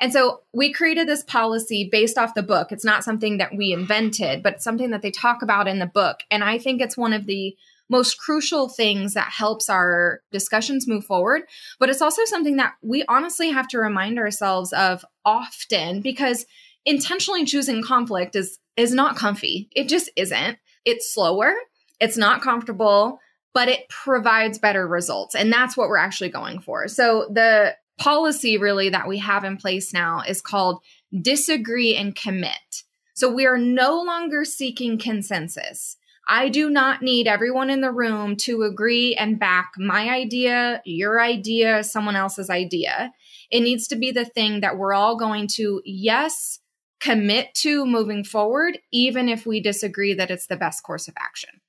And 0.00 0.12
so 0.12 0.40
we 0.52 0.72
created 0.72 1.06
this 1.06 1.22
policy 1.22 1.88
based 1.90 2.18
off 2.18 2.34
the 2.34 2.42
book. 2.42 2.72
It's 2.72 2.84
not 2.84 3.04
something 3.04 3.38
that 3.38 3.54
we 3.54 3.72
invented, 3.72 4.42
but 4.42 4.60
something 4.60 4.90
that 4.90 5.02
they 5.02 5.12
talk 5.12 5.42
about 5.42 5.68
in 5.68 5.78
the 5.78 5.86
book. 5.86 6.20
And 6.30 6.42
I 6.42 6.58
think 6.58 6.80
it's 6.80 6.96
one 6.96 7.12
of 7.12 7.26
the 7.26 7.56
most 7.88 8.18
crucial 8.18 8.68
things 8.68 9.14
that 9.14 9.30
helps 9.30 9.68
our 9.70 10.20
discussions 10.32 10.88
move 10.88 11.04
forward. 11.04 11.42
But 11.78 11.90
it's 11.90 12.02
also 12.02 12.24
something 12.24 12.56
that 12.56 12.74
we 12.82 13.04
honestly 13.06 13.50
have 13.50 13.68
to 13.68 13.78
remind 13.78 14.18
ourselves 14.18 14.72
of 14.72 15.04
often 15.24 16.00
because 16.00 16.46
intentionally 16.84 17.44
choosing 17.44 17.82
conflict 17.82 18.36
is 18.36 18.58
is 18.76 18.92
not 18.92 19.16
comfy. 19.16 19.68
It 19.72 19.88
just 19.88 20.10
isn't. 20.16 20.58
It's 20.84 21.12
slower, 21.12 21.54
it's 22.00 22.16
not 22.16 22.42
comfortable, 22.42 23.20
but 23.54 23.68
it 23.68 23.88
provides 23.88 24.58
better 24.58 24.88
results. 24.88 25.34
And 25.34 25.52
that's 25.52 25.76
what 25.76 25.88
we're 25.88 25.98
actually 25.98 26.30
going 26.30 26.60
for. 26.60 26.88
So 26.88 27.28
the 27.32 27.76
policy 27.98 28.56
really 28.56 28.88
that 28.88 29.06
we 29.06 29.18
have 29.18 29.44
in 29.44 29.56
place 29.56 29.92
now 29.92 30.22
is 30.26 30.40
called 30.40 30.82
disagree 31.20 31.94
and 31.94 32.16
commit. 32.16 32.82
So 33.14 33.30
we 33.30 33.46
are 33.46 33.58
no 33.58 34.00
longer 34.02 34.44
seeking 34.44 34.98
consensus. 34.98 35.96
I 36.26 36.48
do 36.48 36.70
not 36.70 37.02
need 37.02 37.26
everyone 37.26 37.68
in 37.68 37.80
the 37.80 37.92
room 37.92 38.36
to 38.38 38.62
agree 38.62 39.14
and 39.14 39.38
back 39.38 39.72
my 39.76 40.08
idea, 40.08 40.80
your 40.84 41.20
idea, 41.20 41.84
someone 41.84 42.16
else's 42.16 42.48
idea. 42.48 43.12
It 43.50 43.60
needs 43.60 43.86
to 43.88 43.96
be 43.96 44.12
the 44.12 44.24
thing 44.24 44.60
that 44.60 44.78
we're 44.78 44.94
all 44.94 45.16
going 45.16 45.48
to, 45.54 45.82
yes, 45.84 46.60
commit 47.02 47.54
to 47.54 47.84
moving 47.84 48.24
forward, 48.24 48.78
even 48.92 49.28
if 49.28 49.44
we 49.44 49.60
disagree 49.60 50.14
that 50.14 50.30
it's 50.30 50.46
the 50.46 50.56
best 50.56 50.82
course 50.82 51.08
of 51.08 51.14
action. 51.18 51.60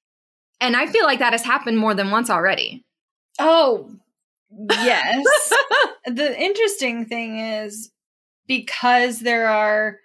And 0.61 0.75
I 0.75 0.85
feel 0.85 1.05
like 1.05 1.19
that 1.19 1.33
has 1.33 1.43
happened 1.43 1.77
more 1.77 1.93
than 1.93 2.11
once 2.11 2.29
already. 2.29 2.85
Oh, 3.39 3.89
Yes. 4.69 5.25
the 6.05 6.39
interesting 6.39 7.05
thing 7.05 7.39
is 7.39 7.91
because 8.47 9.19
there 9.19 9.47
are 9.47 9.99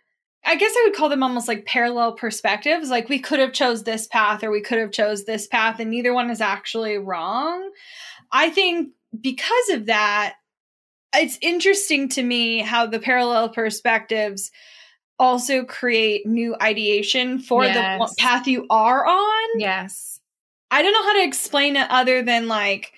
I 0.46 0.54
guess 0.54 0.72
I 0.74 0.84
would 0.86 0.96
call 0.96 1.08
them 1.10 1.22
almost 1.22 1.48
like 1.48 1.66
parallel 1.66 2.12
perspectives. 2.12 2.88
Like 2.88 3.08
we 3.08 3.18
could 3.18 3.40
have 3.40 3.52
chose 3.52 3.82
this 3.82 4.06
path 4.06 4.42
or 4.42 4.50
we 4.50 4.62
could 4.62 4.78
have 4.78 4.92
chose 4.92 5.24
this 5.24 5.46
path 5.46 5.78
and 5.80 5.90
neither 5.90 6.14
one 6.14 6.30
is 6.30 6.40
actually 6.40 6.96
wrong. 6.96 7.70
I 8.32 8.48
think 8.48 8.90
because 9.20 9.68
of 9.70 9.86
that 9.86 10.36
it's 11.14 11.38
interesting 11.42 12.08
to 12.10 12.22
me 12.22 12.60
how 12.60 12.86
the 12.86 13.00
parallel 13.00 13.48
perspectives 13.48 14.50
also 15.18 15.64
create 15.64 16.26
new 16.26 16.56
ideation 16.60 17.38
for 17.38 17.64
yes. 17.64 17.98
the 17.98 18.16
path 18.18 18.46
you 18.46 18.66
are 18.70 19.06
on. 19.06 19.60
Yes. 19.60 20.20
I 20.70 20.82
don't 20.82 20.92
know 20.92 21.02
how 21.02 21.14
to 21.14 21.24
explain 21.24 21.76
it 21.76 21.90
other 21.90 22.22
than 22.22 22.46
like 22.46 22.92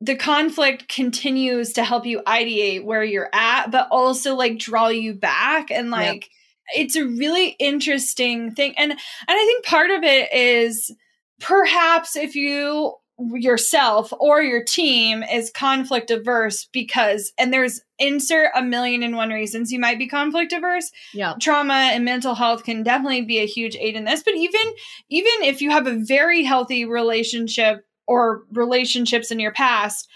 the 0.00 0.16
conflict 0.16 0.88
continues 0.88 1.72
to 1.72 1.84
help 1.84 2.06
you 2.06 2.22
ideate 2.22 2.84
where 2.84 3.02
you're 3.02 3.30
at, 3.32 3.70
but 3.70 3.88
also 3.90 4.34
like 4.34 4.58
draw 4.58 4.88
you 4.88 5.12
back 5.12 5.70
and 5.70 5.90
like 5.90 6.28
yep. 6.76 6.86
it's 6.86 6.96
a 6.96 7.04
really 7.04 7.56
interesting 7.58 8.54
thing. 8.54 8.74
And 8.78 8.92
and 8.92 8.98
I 9.28 9.44
think 9.44 9.64
part 9.64 9.90
of 9.90 10.04
it 10.04 10.32
is 10.32 10.94
perhaps 11.40 12.16
if 12.16 12.36
you 12.36 12.94
yourself 13.34 14.12
or 14.20 14.42
your 14.42 14.62
team 14.62 15.22
is 15.24 15.50
conflict 15.50 16.10
averse 16.10 16.68
because 16.72 17.32
and 17.36 17.52
there's 17.52 17.80
insert 17.98 18.50
a 18.54 18.62
million 18.62 19.02
and 19.02 19.16
one 19.16 19.30
reasons 19.30 19.72
you 19.72 19.80
might 19.80 19.98
be 19.98 20.06
conflict 20.06 20.52
averse 20.52 20.92
yeah 21.12 21.34
trauma 21.40 21.90
and 21.92 22.04
mental 22.04 22.36
health 22.36 22.62
can 22.62 22.84
definitely 22.84 23.22
be 23.22 23.38
a 23.38 23.46
huge 23.46 23.76
aid 23.76 23.96
in 23.96 24.04
this 24.04 24.22
but 24.22 24.34
even 24.36 24.60
even 25.08 25.32
if 25.42 25.60
you 25.60 25.70
have 25.70 25.88
a 25.88 25.98
very 25.98 26.44
healthy 26.44 26.84
relationship 26.84 27.84
or 28.06 28.44
relationships 28.52 29.32
in 29.32 29.40
your 29.40 29.52
past 29.52 30.08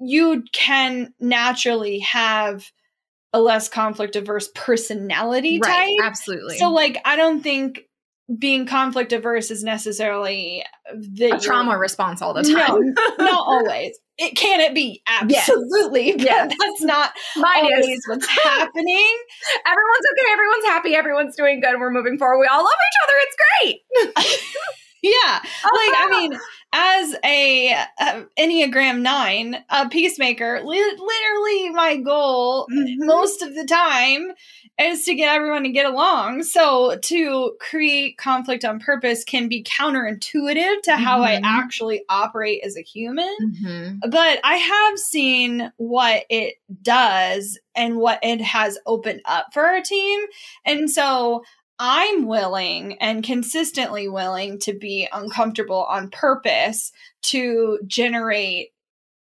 you 0.00 0.42
can 0.52 1.14
naturally 1.20 2.00
have 2.00 2.64
a 3.32 3.40
less 3.40 3.68
conflict 3.68 4.16
averse 4.16 4.48
personality 4.54 5.60
right, 5.62 5.86
type. 5.86 6.06
Absolutely. 6.06 6.58
So, 6.58 6.70
like, 6.70 6.98
I 7.04 7.16
don't 7.16 7.42
think 7.42 7.87
being 8.36 8.66
conflict 8.66 9.12
averse 9.12 9.50
is 9.50 9.64
necessarily 9.64 10.62
the 10.94 11.40
trauma 11.42 11.78
response 11.78 12.20
all 12.20 12.34
the 12.34 12.42
time. 12.42 12.94
No, 12.94 13.14
not 13.24 13.46
always. 13.46 13.98
It 14.18 14.36
can 14.36 14.60
it 14.60 14.74
be 14.74 15.02
absolutely, 15.06 16.08
yes. 16.18 16.24
yes. 16.24 16.54
that's 16.58 16.82
not 16.82 17.12
Mine 17.36 17.64
always 17.64 17.86
is. 17.86 18.04
what's 18.08 18.26
happening. 18.26 19.16
Everyone's 19.66 20.06
okay. 20.12 20.32
Everyone's 20.32 20.64
happy. 20.66 20.94
Everyone's 20.94 21.36
doing 21.36 21.60
good. 21.60 21.78
We're 21.78 21.90
moving 21.92 22.18
forward. 22.18 22.40
We 22.40 22.48
all 22.48 22.62
love 22.62 22.72
each 22.90 22.98
other. 23.04 23.14
It's 23.20 23.36
great. 23.46 24.34
yeah, 25.02 25.38
like 25.38 25.52
I 25.64 26.08
uh-huh. 26.10 26.20
mean, 26.20 26.38
as 26.72 27.14
a 27.24 27.72
uh, 27.98 28.22
Enneagram 28.38 29.00
9, 29.00 29.64
a 29.70 29.88
peacemaker, 29.88 30.60
li- 30.64 30.98
literally 30.98 31.70
my 31.70 31.96
goal 31.96 32.66
mm-hmm. 32.66 33.06
most 33.06 33.42
of 33.42 33.54
the 33.54 33.64
time 33.64 34.32
is 34.78 35.04
to 35.04 35.14
get 35.14 35.34
everyone 35.34 35.64
to 35.64 35.70
get 35.70 35.86
along. 35.86 36.44
So 36.44 36.96
to 36.96 37.56
create 37.58 38.16
conflict 38.16 38.64
on 38.64 38.78
purpose 38.78 39.24
can 39.24 39.48
be 39.48 39.64
counterintuitive 39.64 40.82
to 40.82 40.96
how 40.96 41.20
mm-hmm. 41.20 41.44
I 41.44 41.60
actually 41.60 42.04
operate 42.08 42.62
as 42.64 42.76
a 42.76 42.82
human. 42.82 43.34
Mm-hmm. 43.42 44.10
But 44.10 44.38
I 44.44 44.56
have 44.56 44.98
seen 44.98 45.72
what 45.78 46.24
it 46.30 46.56
does 46.82 47.58
and 47.74 47.96
what 47.96 48.20
it 48.22 48.40
has 48.40 48.78
opened 48.86 49.22
up 49.24 49.46
for 49.52 49.64
our 49.64 49.80
team. 49.80 50.20
And 50.64 50.90
so 50.90 51.44
I'm 51.78 52.26
willing 52.26 52.98
and 53.00 53.22
consistently 53.22 54.08
willing 54.08 54.58
to 54.60 54.72
be 54.72 55.08
uncomfortable 55.12 55.84
on 55.84 56.10
purpose 56.10 56.92
to 57.24 57.78
generate 57.86 58.70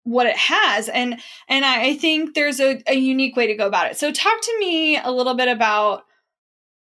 what 0.03 0.25
it 0.25 0.37
has. 0.37 0.89
And 0.89 1.19
and 1.47 1.63
i 1.63 1.95
think 1.95 2.33
there's 2.33 2.59
a, 2.59 2.81
a 2.87 2.95
unique 2.95 3.35
way 3.35 3.47
to 3.47 3.55
go 3.55 3.67
about 3.67 3.91
it. 3.91 3.97
So 3.97 4.11
talk 4.11 4.41
to 4.41 4.59
me 4.59 4.97
a 4.97 5.11
little 5.11 5.35
bit 5.35 5.47
about 5.47 6.03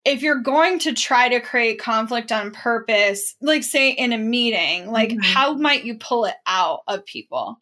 if 0.07 0.21
you're 0.21 0.41
going 0.41 0.79
to 0.79 0.93
try 0.93 1.27
to 1.27 1.41
create 1.41 1.79
conflict 1.79 2.31
on 2.31 2.51
purpose 2.51 3.35
like 3.41 3.63
say 3.63 3.91
in 3.91 4.13
a 4.13 4.17
meeting 4.17 4.89
like 4.89 5.09
mm-hmm. 5.09 5.19
how 5.19 5.53
might 5.53 5.83
you 5.83 5.95
pull 5.95 6.25
it 6.25 6.35
out 6.45 6.79
of 6.87 7.05
people 7.05 7.57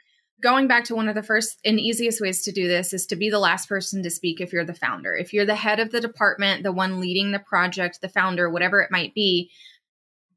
going 0.45 0.67
back 0.67 0.83
to 0.83 0.93
one 0.93 1.09
of 1.09 1.15
the 1.15 1.23
first 1.23 1.59
and 1.65 1.79
easiest 1.79 2.21
ways 2.21 2.43
to 2.43 2.51
do 2.51 2.67
this 2.67 2.93
is 2.93 3.07
to 3.07 3.15
be 3.15 3.31
the 3.31 3.39
last 3.39 3.67
person 3.67 4.03
to 4.03 4.11
speak 4.11 4.39
if 4.39 4.53
you're 4.53 4.63
the 4.63 4.75
founder. 4.75 5.15
If 5.15 5.33
you're 5.33 5.43
the 5.43 5.55
head 5.55 5.79
of 5.79 5.89
the 5.89 5.99
department, 5.99 6.61
the 6.61 6.71
one 6.71 6.99
leading 6.99 7.31
the 7.31 7.39
project, 7.39 7.99
the 7.99 8.09
founder, 8.09 8.47
whatever 8.47 8.79
it 8.79 8.91
might 8.91 9.15
be, 9.15 9.49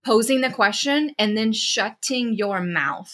posing 0.03 0.41
the 0.41 0.49
question 0.49 1.15
and 1.19 1.37
then 1.37 1.53
shutting 1.53 2.33
your 2.33 2.63
mouth. 2.63 3.13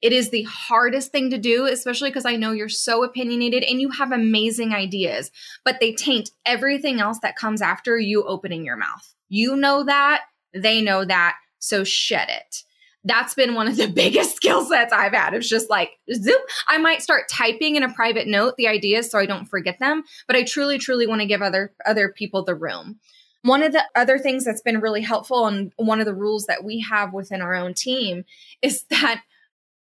It 0.00 0.14
is 0.14 0.30
the 0.30 0.44
hardest 0.44 1.12
thing 1.12 1.28
to 1.28 1.36
do, 1.36 1.66
especially 1.66 2.08
because 2.08 2.24
I 2.24 2.36
know 2.36 2.52
you're 2.52 2.70
so 2.70 3.04
opinionated 3.04 3.62
and 3.62 3.78
you 3.78 3.90
have 3.90 4.10
amazing 4.10 4.72
ideas, 4.72 5.30
but 5.62 5.76
they 5.78 5.92
taint 5.92 6.30
everything 6.46 7.00
else 7.00 7.18
that 7.20 7.36
comes 7.36 7.60
after 7.60 7.98
you 7.98 8.24
opening 8.24 8.64
your 8.64 8.78
mouth. 8.78 9.14
You 9.28 9.56
know 9.56 9.84
that, 9.84 10.22
they 10.54 10.80
know 10.80 11.04
that, 11.04 11.36
so 11.58 11.84
shed 11.84 12.30
it 12.30 12.62
that's 13.04 13.34
been 13.34 13.54
one 13.54 13.68
of 13.68 13.76
the 13.76 13.86
biggest 13.94 14.36
skill 14.36 14.64
sets 14.64 14.92
I've 14.92 15.12
had. 15.12 15.34
It's 15.34 15.48
just 15.48 15.70
like 15.70 15.90
zoom. 16.12 16.40
I 16.68 16.78
might 16.78 17.02
start 17.02 17.28
typing 17.30 17.76
in 17.76 17.82
a 17.82 17.92
private 17.92 18.26
note 18.26 18.56
the 18.56 18.68
ideas 18.68 19.10
so 19.10 19.18
I 19.18 19.26
don't 19.26 19.46
forget 19.46 19.78
them, 19.78 20.02
but 20.26 20.36
I 20.36 20.42
truly, 20.42 20.78
truly 20.78 21.06
want 21.06 21.20
to 21.20 21.26
give 21.26 21.42
other 21.42 21.72
other 21.86 22.10
people 22.10 22.44
the 22.44 22.54
room. 22.54 22.98
One 23.42 23.62
of 23.62 23.72
the 23.72 23.84
other 23.96 24.18
things 24.18 24.44
that's 24.44 24.60
been 24.60 24.80
really 24.80 25.00
helpful 25.00 25.46
and 25.46 25.72
one 25.76 26.00
of 26.00 26.06
the 26.06 26.14
rules 26.14 26.44
that 26.44 26.62
we 26.62 26.80
have 26.80 27.14
within 27.14 27.40
our 27.40 27.54
own 27.54 27.72
team 27.72 28.24
is 28.60 28.84
that 28.90 29.22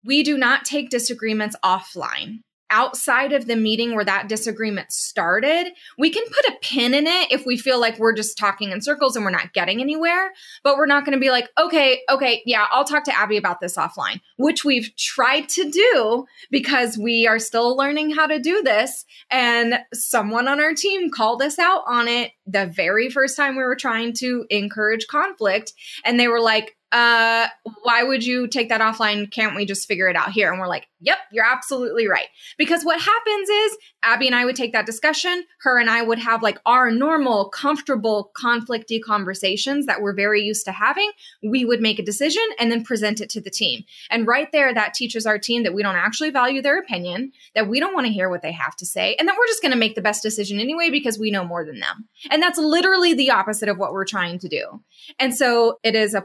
we 0.05 0.23
do 0.23 0.37
not 0.37 0.63
take 0.63 0.89
disagreements 0.89 1.55
offline 1.63 2.39
outside 2.71 3.33
of 3.33 3.45
the 3.45 3.55
meeting 3.55 3.93
where 3.93 4.05
that 4.05 4.27
disagreement 4.27 4.91
started, 4.91 5.73
we 5.97 6.09
can 6.09 6.23
put 6.25 6.45
a 6.45 6.57
pin 6.61 6.93
in 6.93 7.05
it 7.05 7.31
if 7.31 7.45
we 7.45 7.57
feel 7.57 7.79
like 7.79 7.99
we're 7.99 8.15
just 8.15 8.37
talking 8.37 8.71
in 8.71 8.81
circles 8.81 9.15
and 9.15 9.23
we're 9.23 9.31
not 9.31 9.53
getting 9.53 9.81
anywhere. 9.81 10.31
But 10.63 10.77
we're 10.77 10.87
not 10.87 11.05
going 11.05 11.17
to 11.17 11.21
be 11.21 11.29
like, 11.29 11.49
okay, 11.59 12.01
okay, 12.09 12.41
yeah, 12.45 12.65
I'll 12.71 12.85
talk 12.85 13.03
to 13.05 13.17
Abby 13.17 13.37
about 13.37 13.59
this 13.59 13.75
offline, 13.75 14.21
which 14.37 14.65
we've 14.65 14.95
tried 14.95 15.49
to 15.49 15.69
do 15.69 16.25
because 16.49 16.97
we 16.97 17.27
are 17.27 17.39
still 17.39 17.75
learning 17.75 18.11
how 18.11 18.25
to 18.25 18.39
do 18.39 18.63
this. 18.63 19.05
And 19.29 19.79
someone 19.93 20.47
on 20.47 20.59
our 20.59 20.73
team 20.73 21.11
called 21.11 21.41
us 21.41 21.59
out 21.59 21.83
on 21.87 22.07
it 22.07 22.31
the 22.47 22.65
very 22.65 23.09
first 23.09 23.35
time 23.35 23.55
we 23.55 23.63
were 23.63 23.75
trying 23.75 24.13
to 24.13 24.45
encourage 24.49 25.07
conflict. 25.07 25.73
And 26.05 26.19
they 26.19 26.27
were 26.27 26.41
like, 26.41 26.75
uh, 26.91 27.47
why 27.83 28.03
would 28.03 28.25
you 28.25 28.47
take 28.47 28.69
that 28.69 28.81
offline? 28.81 29.31
Can't 29.31 29.55
we 29.55 29.65
just 29.65 29.87
figure 29.87 30.09
it 30.09 30.15
out 30.15 30.31
here? 30.31 30.51
And 30.51 30.59
we're 30.59 30.67
like, 30.67 30.87
yep, 30.99 31.17
you're 31.31 31.45
absolutely 31.45 32.07
right. 32.07 32.27
Because 32.57 32.83
what 32.83 32.99
happens 32.99 33.49
is 33.49 33.77
Abby 34.03 34.27
and 34.27 34.35
I 34.35 34.45
would 34.45 34.55
take 34.55 34.73
that 34.73 34.85
discussion. 34.85 35.45
Her 35.61 35.79
and 35.79 35.89
I 35.89 36.01
would 36.01 36.19
have 36.19 36.43
like 36.43 36.59
our 36.65 36.91
normal, 36.91 37.49
comfortable, 37.49 38.31
conflicty 38.37 39.01
conversations 39.01 39.85
that 39.85 40.01
we're 40.01 40.13
very 40.13 40.41
used 40.41 40.65
to 40.65 40.71
having. 40.71 41.11
We 41.41 41.63
would 41.63 41.81
make 41.81 41.97
a 41.97 42.03
decision 42.03 42.43
and 42.59 42.71
then 42.71 42.83
present 42.83 43.21
it 43.21 43.29
to 43.31 43.41
the 43.41 43.49
team. 43.49 43.83
And 44.09 44.27
right 44.27 44.51
there, 44.51 44.73
that 44.73 44.93
teaches 44.93 45.25
our 45.25 45.39
team 45.39 45.63
that 45.63 45.73
we 45.73 45.83
don't 45.83 45.95
actually 45.95 46.29
value 46.29 46.61
their 46.61 46.77
opinion, 46.77 47.31
that 47.55 47.67
we 47.67 47.79
don't 47.79 47.93
want 47.93 48.07
to 48.07 48.13
hear 48.13 48.29
what 48.29 48.41
they 48.41 48.51
have 48.51 48.75
to 48.77 48.85
say, 48.85 49.15
and 49.15 49.27
that 49.27 49.35
we're 49.37 49.47
just 49.47 49.61
going 49.61 49.71
to 49.71 49.77
make 49.77 49.95
the 49.95 50.01
best 50.01 50.21
decision 50.21 50.59
anyway 50.59 50.89
because 50.89 51.17
we 51.17 51.31
know 51.31 51.45
more 51.45 51.65
than 51.65 51.79
them. 51.79 52.07
And 52.29 52.43
that's 52.43 52.59
literally 52.59 53.13
the 53.13 53.31
opposite 53.31 53.69
of 53.69 53.77
what 53.77 53.93
we're 53.93 54.05
trying 54.05 54.39
to 54.39 54.49
do. 54.49 54.81
And 55.19 55.35
so 55.35 55.79
it 55.83 55.95
is 55.95 56.13
a 56.13 56.21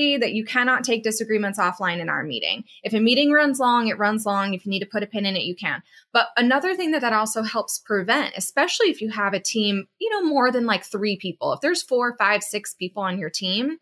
policy 0.00 0.16
that 0.18 0.32
you 0.32 0.44
cannot 0.44 0.84
take 0.84 1.02
disagreements 1.02 1.58
offline 1.58 2.00
in 2.00 2.08
our 2.08 2.22
meeting. 2.22 2.64
If 2.82 2.94
a 2.94 3.00
meeting 3.00 3.30
runs 3.32 3.58
long, 3.58 3.88
it 3.88 3.98
runs 3.98 4.26
long. 4.26 4.54
If 4.54 4.64
you 4.64 4.70
need 4.70 4.80
to 4.80 4.86
put 4.86 5.02
a 5.02 5.06
pin 5.06 5.26
in 5.26 5.36
it, 5.36 5.42
you 5.42 5.54
can. 5.54 5.82
But 6.12 6.28
another 6.36 6.74
thing 6.74 6.92
that 6.92 7.02
that 7.02 7.12
also 7.12 7.42
helps 7.42 7.78
prevent, 7.78 8.34
especially 8.36 8.88
if 8.88 9.00
you 9.00 9.10
have 9.10 9.34
a 9.34 9.40
team, 9.40 9.86
you 9.98 10.10
know, 10.10 10.22
more 10.22 10.50
than 10.50 10.66
like 10.66 10.84
three 10.84 11.16
people, 11.16 11.52
if 11.52 11.60
there's 11.60 11.82
four, 11.82 12.16
five, 12.16 12.42
six 12.42 12.74
people 12.74 13.02
on 13.02 13.18
your 13.18 13.30
team, 13.30 13.78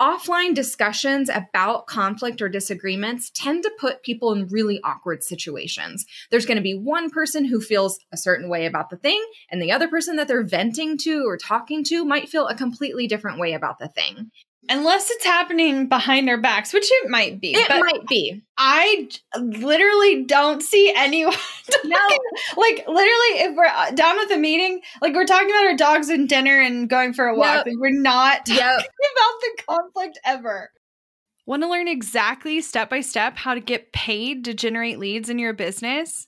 offline 0.00 0.54
discussions 0.54 1.28
about 1.28 1.88
conflict 1.88 2.40
or 2.40 2.48
disagreements 2.48 3.32
tend 3.34 3.64
to 3.64 3.72
put 3.80 4.04
people 4.04 4.32
in 4.32 4.46
really 4.46 4.80
awkward 4.84 5.24
situations. 5.24 6.06
There's 6.30 6.46
going 6.46 6.56
to 6.56 6.62
be 6.62 6.78
one 6.78 7.10
person 7.10 7.44
who 7.44 7.60
feels 7.60 7.98
a 8.12 8.16
certain 8.16 8.48
way 8.48 8.66
about 8.66 8.90
the 8.90 8.96
thing, 8.96 9.20
and 9.50 9.60
the 9.60 9.72
other 9.72 9.88
person 9.88 10.14
that 10.16 10.28
they're 10.28 10.44
venting 10.44 10.98
to 10.98 11.24
or 11.26 11.36
talking 11.36 11.82
to 11.84 12.04
might 12.04 12.28
feel 12.28 12.46
a 12.46 12.54
completely 12.54 13.08
different 13.08 13.40
way 13.40 13.54
about 13.54 13.80
the 13.80 13.88
thing. 13.88 14.30
Unless 14.68 15.10
it's 15.10 15.24
happening 15.24 15.88
behind 15.88 16.28
our 16.28 16.36
backs, 16.36 16.72
which 16.72 16.86
it 16.90 17.08
might 17.08 17.40
be. 17.40 17.54
It 17.54 17.68
might 17.68 18.06
be. 18.06 18.42
I 18.56 19.08
literally 19.36 20.24
don't 20.24 20.62
see 20.62 20.92
anyone. 20.94 21.32
Talking, 21.70 21.90
no. 21.90 21.98
Like, 22.56 22.84
literally, 22.86 23.40
if 23.40 23.56
we're 23.56 23.66
uh, 23.66 23.90
down 23.92 24.16
with 24.16 24.30
a 24.30 24.36
meeting, 24.36 24.80
like 25.00 25.14
we're 25.14 25.26
talking 25.26 25.48
about 25.50 25.66
our 25.66 25.76
dogs 25.76 26.08
and 26.08 26.28
dinner 26.28 26.60
and 26.60 26.88
going 26.88 27.12
for 27.12 27.26
a 27.26 27.36
walk, 27.36 27.66
we're 27.66 27.90
not 27.90 28.46
talking 28.46 28.56
yep. 28.56 28.78
about 28.80 29.40
the 29.40 29.62
conflict 29.66 30.18
ever. 30.24 30.70
Want 31.48 31.62
to 31.62 31.68
learn 31.68 31.88
exactly 31.88 32.60
step 32.60 32.90
by 32.90 33.00
step 33.00 33.36
how 33.38 33.54
to 33.54 33.60
get 33.60 33.92
paid 33.92 34.44
to 34.44 34.54
generate 34.54 34.98
leads 34.98 35.30
in 35.30 35.38
your 35.38 35.54
business? 35.54 36.27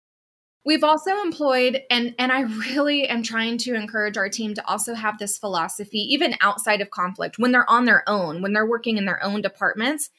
We've 0.63 0.83
also 0.83 1.21
employed 1.21 1.81
and 1.89 2.13
and 2.19 2.31
I 2.31 2.41
really 2.41 3.07
am 3.07 3.23
trying 3.23 3.57
to 3.59 3.73
encourage 3.73 4.17
our 4.17 4.29
team 4.29 4.53
to 4.53 4.67
also 4.67 4.93
have 4.93 5.17
this 5.17 5.37
philosophy 5.37 5.99
even 6.11 6.35
outside 6.41 6.81
of 6.81 6.91
conflict 6.91 7.39
when 7.39 7.51
they're 7.51 7.69
on 7.69 7.85
their 7.85 8.03
own, 8.07 8.41
when 8.41 8.53
they're 8.53 8.69
working 8.69 8.97
in 8.97 9.05
their 9.05 9.23
own 9.23 9.41
departments, 9.41 10.09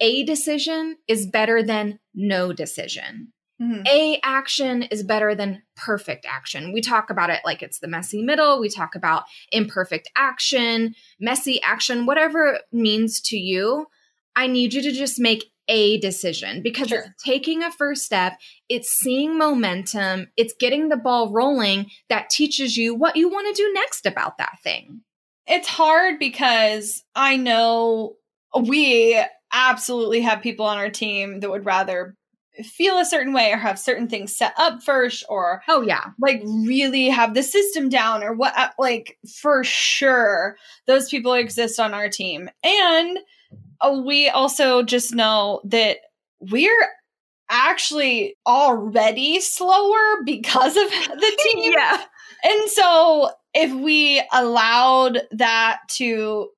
a 0.00 0.24
decision 0.24 0.96
is 1.08 1.26
better 1.26 1.62
than 1.62 1.98
no 2.14 2.52
decision. 2.52 3.32
Mm-hmm. 3.60 3.86
A 3.86 4.20
action 4.22 4.82
is 4.82 5.02
better 5.02 5.34
than 5.34 5.62
perfect 5.76 6.26
action. 6.28 6.74
We 6.74 6.82
talk 6.82 7.08
about 7.08 7.30
it 7.30 7.40
like 7.44 7.62
it's 7.62 7.78
the 7.78 7.88
messy 7.88 8.22
middle. 8.22 8.60
We 8.60 8.68
talk 8.68 8.94
about 8.94 9.24
imperfect 9.50 10.10
action, 10.14 10.94
messy 11.18 11.62
action, 11.62 12.04
whatever 12.04 12.48
it 12.48 12.62
means 12.70 13.20
to 13.22 13.38
you. 13.38 13.86
I 14.34 14.46
need 14.46 14.74
you 14.74 14.82
to 14.82 14.92
just 14.92 15.18
make 15.18 15.44
a 15.68 15.98
decision 15.98 16.62
because 16.62 16.88
sure. 16.88 17.00
it's 17.00 17.22
taking 17.22 17.62
a 17.62 17.72
first 17.72 18.04
step, 18.04 18.38
it's 18.68 18.90
seeing 18.90 19.38
momentum, 19.38 20.28
it's 20.36 20.54
getting 20.58 20.88
the 20.88 20.96
ball 20.96 21.30
rolling 21.32 21.90
that 22.08 22.30
teaches 22.30 22.76
you 22.76 22.94
what 22.94 23.16
you 23.16 23.28
want 23.28 23.54
to 23.54 23.62
do 23.62 23.72
next 23.72 24.06
about 24.06 24.38
that 24.38 24.58
thing. 24.62 25.00
It's 25.46 25.68
hard 25.68 26.18
because 26.18 27.04
I 27.14 27.36
know 27.36 28.16
we 28.60 29.22
absolutely 29.52 30.20
have 30.22 30.42
people 30.42 30.66
on 30.66 30.78
our 30.78 30.90
team 30.90 31.40
that 31.40 31.50
would 31.50 31.64
rather 31.64 32.16
feel 32.64 32.98
a 32.98 33.04
certain 33.04 33.32
way 33.32 33.52
or 33.52 33.56
have 33.56 33.78
certain 33.78 34.08
things 34.08 34.34
set 34.34 34.54
up 34.56 34.82
first 34.82 35.24
or 35.28 35.62
oh 35.68 35.82
yeah 35.82 36.04
like 36.20 36.40
really 36.44 37.08
have 37.08 37.34
the 37.34 37.42
system 37.42 37.88
down 37.88 38.22
or 38.22 38.32
what 38.32 38.72
like 38.78 39.18
for 39.40 39.62
sure 39.62 40.56
those 40.86 41.08
people 41.10 41.34
exist 41.34 41.78
on 41.78 41.92
our 41.92 42.08
team 42.08 42.48
and 42.64 43.18
Oh, 43.80 44.02
we 44.02 44.28
also 44.28 44.82
just 44.82 45.14
know 45.14 45.60
that 45.64 45.98
we're 46.40 46.88
actually 47.48 48.36
already 48.46 49.40
slower 49.40 50.22
because 50.24 50.76
of 50.76 50.90
the 50.90 51.38
team 51.52 51.72
yeah 51.72 52.02
and 52.44 52.70
so 52.70 53.30
if 53.54 53.72
we 53.72 54.22
allowed 54.32 55.20
that 55.32 55.78
to 55.88 56.48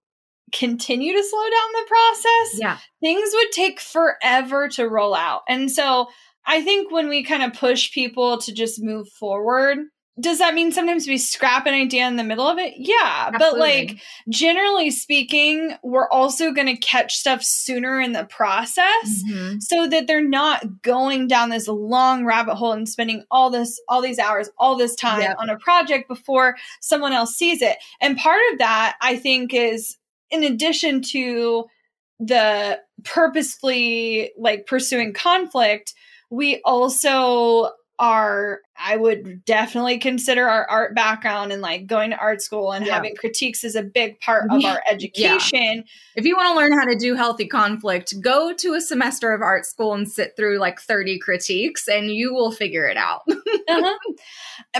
continue 0.52 1.12
to 1.12 1.22
slow 1.22 1.42
down 1.42 1.72
the 1.72 1.86
process, 1.88 2.60
yeah. 2.60 2.78
things 3.00 3.30
would 3.34 3.52
take 3.52 3.80
forever 3.80 4.68
to 4.68 4.88
roll 4.88 5.14
out. 5.14 5.42
And 5.48 5.70
so 5.70 6.08
I 6.46 6.62
think 6.62 6.90
when 6.90 7.08
we 7.08 7.22
kind 7.22 7.42
of 7.42 7.58
push 7.58 7.92
people 7.92 8.38
to 8.38 8.52
just 8.52 8.82
move 8.82 9.08
forward, 9.08 9.78
does 10.20 10.38
that 10.38 10.54
mean 10.54 10.72
sometimes 10.72 11.06
we 11.06 11.18
scrap 11.18 11.66
an 11.66 11.74
idea 11.74 12.06
in 12.06 12.16
the 12.16 12.24
middle 12.24 12.46
of 12.46 12.58
it? 12.58 12.74
Yeah. 12.76 13.30
Absolutely. 13.32 13.38
But 13.38 13.58
like 13.58 13.98
generally 14.28 14.90
speaking, 14.90 15.74
we're 15.82 16.08
also 16.10 16.52
going 16.52 16.66
to 16.66 16.76
catch 16.76 17.16
stuff 17.16 17.42
sooner 17.42 18.00
in 18.00 18.12
the 18.12 18.24
process 18.24 19.22
mm-hmm. 19.22 19.58
so 19.60 19.86
that 19.88 20.06
they're 20.06 20.26
not 20.26 20.82
going 20.82 21.28
down 21.28 21.50
this 21.50 21.68
long 21.68 22.24
rabbit 22.24 22.56
hole 22.56 22.72
and 22.72 22.88
spending 22.88 23.24
all 23.30 23.50
this, 23.50 23.80
all 23.88 24.02
these 24.02 24.18
hours, 24.18 24.50
all 24.58 24.76
this 24.76 24.94
time 24.94 25.20
yep. 25.20 25.36
on 25.38 25.50
a 25.50 25.58
project 25.58 26.08
before 26.08 26.56
someone 26.80 27.12
else 27.12 27.36
sees 27.36 27.62
it. 27.62 27.78
And 28.00 28.16
part 28.16 28.40
of 28.52 28.58
that 28.58 28.96
I 29.00 29.16
think 29.16 29.54
is 29.54 29.96
in 30.30 30.44
addition 30.44 31.00
to 31.00 31.66
the 32.20 32.80
purposefully 33.04 34.32
like 34.36 34.66
pursuing 34.66 35.12
conflict, 35.12 35.94
we 36.30 36.60
also 36.64 37.70
are 37.98 38.60
I 38.80 38.96
would 38.96 39.44
definitely 39.44 39.98
consider 39.98 40.46
our 40.46 40.64
art 40.66 40.94
background 40.94 41.50
and 41.50 41.60
like 41.60 41.86
going 41.86 42.10
to 42.10 42.16
art 42.16 42.40
school 42.40 42.72
and 42.72 42.86
yeah. 42.86 42.94
having 42.94 43.16
critiques 43.16 43.64
is 43.64 43.74
a 43.74 43.82
big 43.82 44.20
part 44.20 44.48
of 44.50 44.64
our 44.64 44.80
education. 44.88 45.60
Yeah. 45.60 45.82
If 46.14 46.24
you 46.24 46.36
want 46.36 46.50
to 46.50 46.54
learn 46.54 46.78
how 46.78 46.84
to 46.84 46.96
do 46.96 47.16
healthy 47.16 47.48
conflict, 47.48 48.14
go 48.20 48.54
to 48.54 48.74
a 48.74 48.80
semester 48.80 49.32
of 49.32 49.42
art 49.42 49.66
school 49.66 49.94
and 49.94 50.08
sit 50.08 50.34
through 50.36 50.58
like 50.58 50.80
30 50.80 51.18
critiques 51.18 51.88
and 51.88 52.10
you 52.10 52.32
will 52.32 52.52
figure 52.52 52.86
it 52.86 52.96
out. 52.96 53.22
uh-huh. 53.28 53.98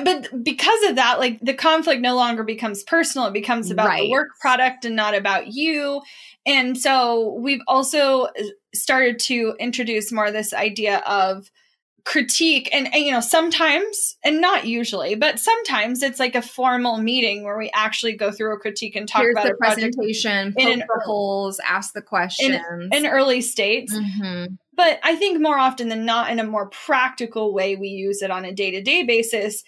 But 0.04 0.44
because 0.44 0.82
of 0.84 0.94
that, 0.96 1.18
like 1.18 1.40
the 1.40 1.54
conflict 1.54 2.00
no 2.00 2.14
longer 2.14 2.44
becomes 2.44 2.84
personal, 2.84 3.26
it 3.26 3.32
becomes 3.32 3.72
about 3.72 3.88
right. 3.88 4.02
the 4.02 4.10
work 4.10 4.28
product 4.40 4.84
and 4.84 4.94
not 4.94 5.16
about 5.16 5.48
you. 5.48 6.02
And 6.46 6.78
so 6.78 7.36
we've 7.40 7.62
also 7.66 8.24
uh, 8.26 8.42
started 8.74 9.18
to 9.20 9.56
introduce 9.58 10.12
more 10.12 10.30
this 10.30 10.54
idea 10.54 10.98
of 10.98 11.50
critique 12.08 12.70
and, 12.72 12.86
and, 12.94 13.04
you 13.04 13.12
know 13.12 13.20
sometimes 13.20 14.16
and 14.24 14.40
not 14.40 14.66
usually 14.66 15.14
but 15.14 15.38
sometimes 15.38 16.02
it's 16.02 16.18
like 16.18 16.34
a 16.34 16.40
formal 16.40 16.96
meeting 16.96 17.44
where 17.44 17.58
we 17.58 17.70
actually 17.74 18.14
go 18.14 18.32
through 18.32 18.54
a 18.54 18.58
critique 18.58 18.96
and 18.96 19.06
talk 19.06 19.20
Here's 19.20 19.34
about 19.34 19.46
the 19.46 19.54
presentation 19.56 20.54
in 20.56 20.68
an, 20.72 20.78
the 20.78 21.02
holes 21.04 21.60
ask 21.68 21.92
the 21.92 22.00
questions 22.00 22.58
in, 22.70 22.88
in 22.94 23.06
early 23.06 23.42
states 23.42 23.94
mm-hmm. 23.94 24.54
but 24.74 24.98
i 25.02 25.16
think 25.16 25.38
more 25.42 25.58
often 25.58 25.90
than 25.90 26.06
not 26.06 26.30
in 26.30 26.38
a 26.38 26.44
more 26.44 26.70
practical 26.70 27.52
way 27.52 27.76
we 27.76 27.88
use 27.88 28.22
it 28.22 28.30
on 28.30 28.46
a 28.46 28.54
day-to-day 28.54 29.02
basis 29.02 29.62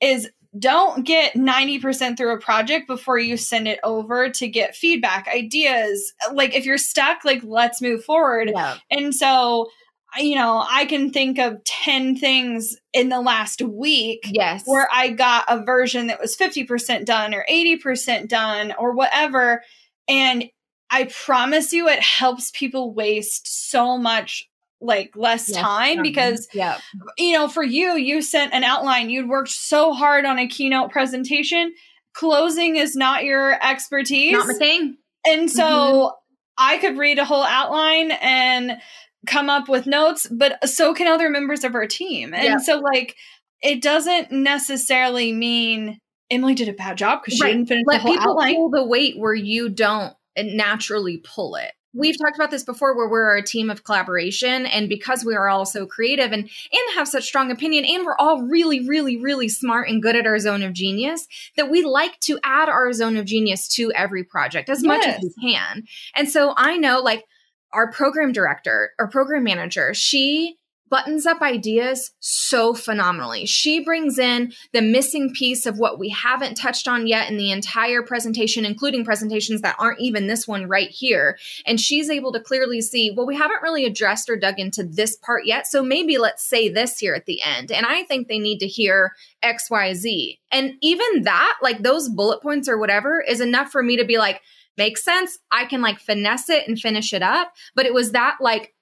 is 0.00 0.30
don't 0.58 1.06
get 1.06 1.34
90% 1.34 2.16
through 2.16 2.34
a 2.34 2.40
project 2.40 2.88
before 2.88 3.18
you 3.18 3.36
send 3.36 3.68
it 3.68 3.78
over 3.84 4.30
to 4.30 4.48
get 4.48 4.76
feedback 4.76 5.28
ideas 5.28 6.12
like 6.32 6.54
if 6.54 6.64
you're 6.64 6.78
stuck 6.78 7.24
like 7.24 7.42
let's 7.42 7.82
move 7.82 8.04
forward 8.04 8.52
yeah. 8.54 8.76
and 8.92 9.12
so 9.12 9.68
you 10.18 10.34
know, 10.34 10.64
I 10.68 10.86
can 10.86 11.10
think 11.10 11.38
of 11.38 11.62
10 11.64 12.16
things 12.16 12.76
in 12.92 13.08
the 13.08 13.20
last 13.20 13.62
week 13.62 14.28
yes. 14.30 14.62
where 14.66 14.88
I 14.92 15.10
got 15.10 15.44
a 15.48 15.62
version 15.64 16.08
that 16.08 16.20
was 16.20 16.36
50% 16.36 17.04
done 17.04 17.34
or 17.34 17.44
80% 17.48 18.28
done 18.28 18.74
or 18.78 18.92
whatever. 18.92 19.62
And 20.08 20.50
I 20.90 21.04
promise 21.04 21.72
you, 21.72 21.88
it 21.88 22.02
helps 22.02 22.50
people 22.50 22.92
waste 22.92 23.70
so 23.70 23.96
much 23.96 24.46
like 24.82 25.12
less 25.14 25.48
yes, 25.48 25.58
time 25.58 25.98
um, 25.98 26.02
because 26.02 26.48
yeah. 26.54 26.78
you 27.18 27.34
know 27.34 27.48
for 27.48 27.62
you 27.62 27.98
you 27.98 28.22
sent 28.22 28.54
an 28.54 28.64
outline 28.64 29.10
you'd 29.10 29.28
worked 29.28 29.50
so 29.50 29.92
hard 29.92 30.24
on 30.24 30.38
a 30.38 30.48
keynote 30.48 30.90
presentation 30.90 31.74
closing 32.12 32.76
is 32.76 32.96
not 32.96 33.24
your 33.24 33.62
expertise. 33.64 34.32
Not 34.32 34.46
my 34.46 34.54
thing. 34.54 34.96
And 35.26 35.50
so 35.50 35.64
mm-hmm. 35.64 36.14
I 36.58 36.78
could 36.78 36.98
read 36.98 37.18
a 37.18 37.24
whole 37.24 37.44
outline 37.44 38.10
and 38.10 38.78
come 39.26 39.50
up 39.50 39.68
with 39.68 39.86
notes, 39.86 40.26
but 40.30 40.68
so 40.68 40.94
can 40.94 41.06
other 41.06 41.28
members 41.28 41.64
of 41.64 41.74
our 41.74 41.86
team. 41.86 42.34
And 42.34 42.44
yep. 42.44 42.60
so, 42.60 42.78
like, 42.78 43.16
it 43.62 43.82
doesn't 43.82 44.32
necessarily 44.32 45.32
mean 45.32 45.98
Emylee 46.32 46.56
did 46.56 46.68
a 46.68 46.72
bad 46.72 46.96
job 46.96 47.20
because 47.22 47.38
she 47.38 47.44
right. 47.44 47.52
didn't 47.52 47.66
finish 47.66 47.84
Let 47.86 47.98
the 47.98 48.02
whole 48.02 48.12
people 48.12 48.30
outline. 48.30 48.54
pull 48.54 48.70
the 48.70 48.84
weight 48.84 49.18
where 49.18 49.34
you 49.34 49.68
don't 49.68 50.14
naturally 50.38 51.18
pull 51.18 51.56
it. 51.56 51.72
We've 51.92 52.16
talked 52.16 52.36
about 52.36 52.52
this 52.52 52.62
before 52.62 52.96
where 52.96 53.08
we're 53.08 53.36
a 53.36 53.42
team 53.42 53.68
of 53.68 53.82
collaboration 53.82 54.64
and 54.64 54.88
because 54.88 55.24
we 55.24 55.34
are 55.34 55.48
all 55.48 55.66
so 55.66 55.86
creative 55.86 56.30
and 56.30 56.44
and 56.44 56.94
have 56.94 57.08
such 57.08 57.24
strong 57.24 57.50
opinion 57.50 57.84
and 57.84 58.06
we're 58.06 58.16
all 58.16 58.42
really 58.42 58.86
really 58.86 59.20
really 59.20 59.48
smart 59.48 59.88
and 59.88 60.00
good 60.00 60.14
at 60.14 60.24
our 60.24 60.38
zone 60.38 60.62
of 60.62 60.72
genius 60.72 61.26
that 61.56 61.68
we 61.68 61.82
like 61.82 62.16
to 62.20 62.38
add 62.44 62.68
our 62.68 62.92
zone 62.92 63.16
of 63.16 63.24
genius 63.24 63.66
to 63.74 63.90
every 63.92 64.22
project 64.22 64.68
as 64.68 64.84
yes. 64.84 64.86
much 64.86 65.04
as 65.04 65.20
we 65.20 65.52
can. 65.52 65.82
And 66.14 66.28
so 66.28 66.54
I 66.56 66.76
know 66.76 67.00
like 67.00 67.24
our 67.72 67.90
program 67.90 68.32
director 68.32 68.92
or 68.98 69.08
program 69.08 69.44
manager, 69.44 69.94
she 69.94 70.56
buttons 70.90 71.24
up 71.24 71.40
ideas 71.40 72.10
so 72.18 72.74
phenomenally. 72.74 73.46
She 73.46 73.82
brings 73.82 74.18
in 74.18 74.52
the 74.72 74.82
missing 74.82 75.32
piece 75.32 75.64
of 75.64 75.78
what 75.78 75.98
we 75.98 76.08
haven't 76.10 76.56
touched 76.56 76.88
on 76.88 77.06
yet 77.06 77.30
in 77.30 77.36
the 77.36 77.52
entire 77.52 78.02
presentation, 78.02 78.64
including 78.64 79.04
presentations 79.04 79.60
that 79.62 79.76
aren't 79.78 80.00
even 80.00 80.26
this 80.26 80.48
one 80.48 80.68
right 80.68 80.90
here. 80.90 81.38
And 81.64 81.80
she's 81.80 82.10
able 82.10 82.32
to 82.32 82.40
clearly 82.40 82.80
see, 82.82 83.12
well, 83.16 83.26
we 83.26 83.36
haven't 83.36 83.62
really 83.62 83.86
addressed 83.86 84.28
or 84.28 84.36
dug 84.36 84.58
into 84.58 84.82
this 84.82 85.16
part 85.16 85.46
yet. 85.46 85.66
So 85.68 85.82
maybe 85.82 86.18
let's 86.18 86.44
say 86.44 86.68
this 86.68 86.98
here 86.98 87.14
at 87.14 87.26
the 87.26 87.40
end. 87.40 87.70
And 87.70 87.86
I 87.86 88.02
think 88.02 88.26
they 88.26 88.40
need 88.40 88.58
to 88.58 88.66
hear 88.66 89.12
XYZ. 89.44 90.38
And 90.50 90.74
even 90.80 91.22
that, 91.22 91.58
like 91.62 91.82
those 91.82 92.08
bullet 92.08 92.42
points 92.42 92.68
or 92.68 92.78
whatever, 92.78 93.20
is 93.20 93.40
enough 93.40 93.70
for 93.70 93.82
me 93.82 93.96
to 93.96 94.04
be 94.04 94.18
like, 94.18 94.42
makes 94.80 95.04
sense. 95.04 95.38
I 95.52 95.66
can 95.66 95.82
like 95.82 96.00
finesse 96.00 96.48
it 96.48 96.66
and 96.66 96.80
finish 96.80 97.12
it 97.12 97.22
up. 97.22 97.52
But 97.76 97.84
it 97.84 97.92
was 97.92 98.12
that 98.12 98.38
like 98.40 98.74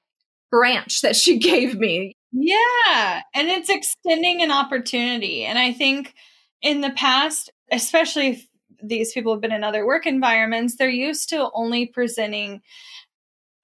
branch 0.50 1.02
that 1.02 1.16
she 1.16 1.38
gave 1.50 1.74
me. 1.74 2.14
Yeah. 2.32 3.22
And 3.34 3.48
it's 3.48 3.68
extending 3.68 4.42
an 4.42 4.52
opportunity. 4.52 5.44
And 5.44 5.58
I 5.58 5.72
think 5.72 6.14
in 6.62 6.80
the 6.80 6.90
past, 6.90 7.50
especially 7.72 8.28
if 8.28 8.46
these 8.80 9.12
people 9.12 9.32
have 9.32 9.40
been 9.40 9.52
in 9.52 9.64
other 9.64 9.84
work 9.84 10.06
environments, 10.06 10.76
they're 10.76 10.88
used 10.88 11.30
to 11.30 11.50
only 11.52 11.87
presenting 11.87 12.62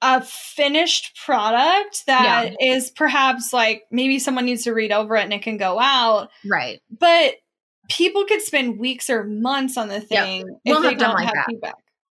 a 0.02 0.20
finished 0.22 1.16
product 1.24 2.04
that 2.06 2.54
yeah. 2.60 2.74
is 2.74 2.90
perhaps 2.90 3.52
like 3.52 3.84
maybe 3.90 4.18
someone 4.18 4.44
needs 4.44 4.64
to 4.64 4.74
read 4.74 4.92
over 4.92 5.16
it 5.16 5.22
and 5.22 5.32
it 5.32 5.42
can 5.42 5.56
go 5.56 5.78
out. 5.78 6.30
Right. 6.44 6.80
But 6.90 7.36
people 7.88 8.24
could 8.24 8.42
spend 8.42 8.78
weeks 8.78 9.08
or 9.08 9.24
months 9.24 9.76
on 9.76 9.88
the 9.88 10.00
thing 10.00 10.40
yep. 10.40 10.46
if 10.64 10.72
we'll 10.72 10.82
they 10.82 10.94
don't 10.94 11.14
like 11.14 11.26
have 11.26 11.34
that. 11.34 11.46
feedback. 11.48 11.74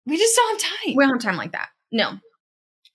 We 0.05 0.17
just 0.17 0.35
don't 0.35 0.61
have 0.61 0.71
time. 0.71 0.95
We 0.95 1.03
don't 1.03 1.13
have 1.13 1.21
time 1.21 1.37
like 1.37 1.53
that. 1.53 1.69
No. 1.91 2.19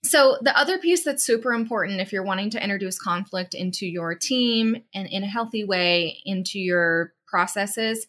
So, 0.02 0.38
the 0.40 0.56
other 0.58 0.78
piece 0.78 1.04
that's 1.04 1.24
super 1.24 1.52
important 1.52 2.00
if 2.00 2.12
you're 2.12 2.24
wanting 2.24 2.50
to 2.50 2.62
introduce 2.62 2.98
conflict 2.98 3.54
into 3.54 3.86
your 3.86 4.14
team 4.14 4.82
and 4.94 5.06
in 5.06 5.22
a 5.22 5.28
healthy 5.28 5.64
way 5.64 6.18
into 6.24 6.58
your 6.58 7.12
processes, 7.26 8.06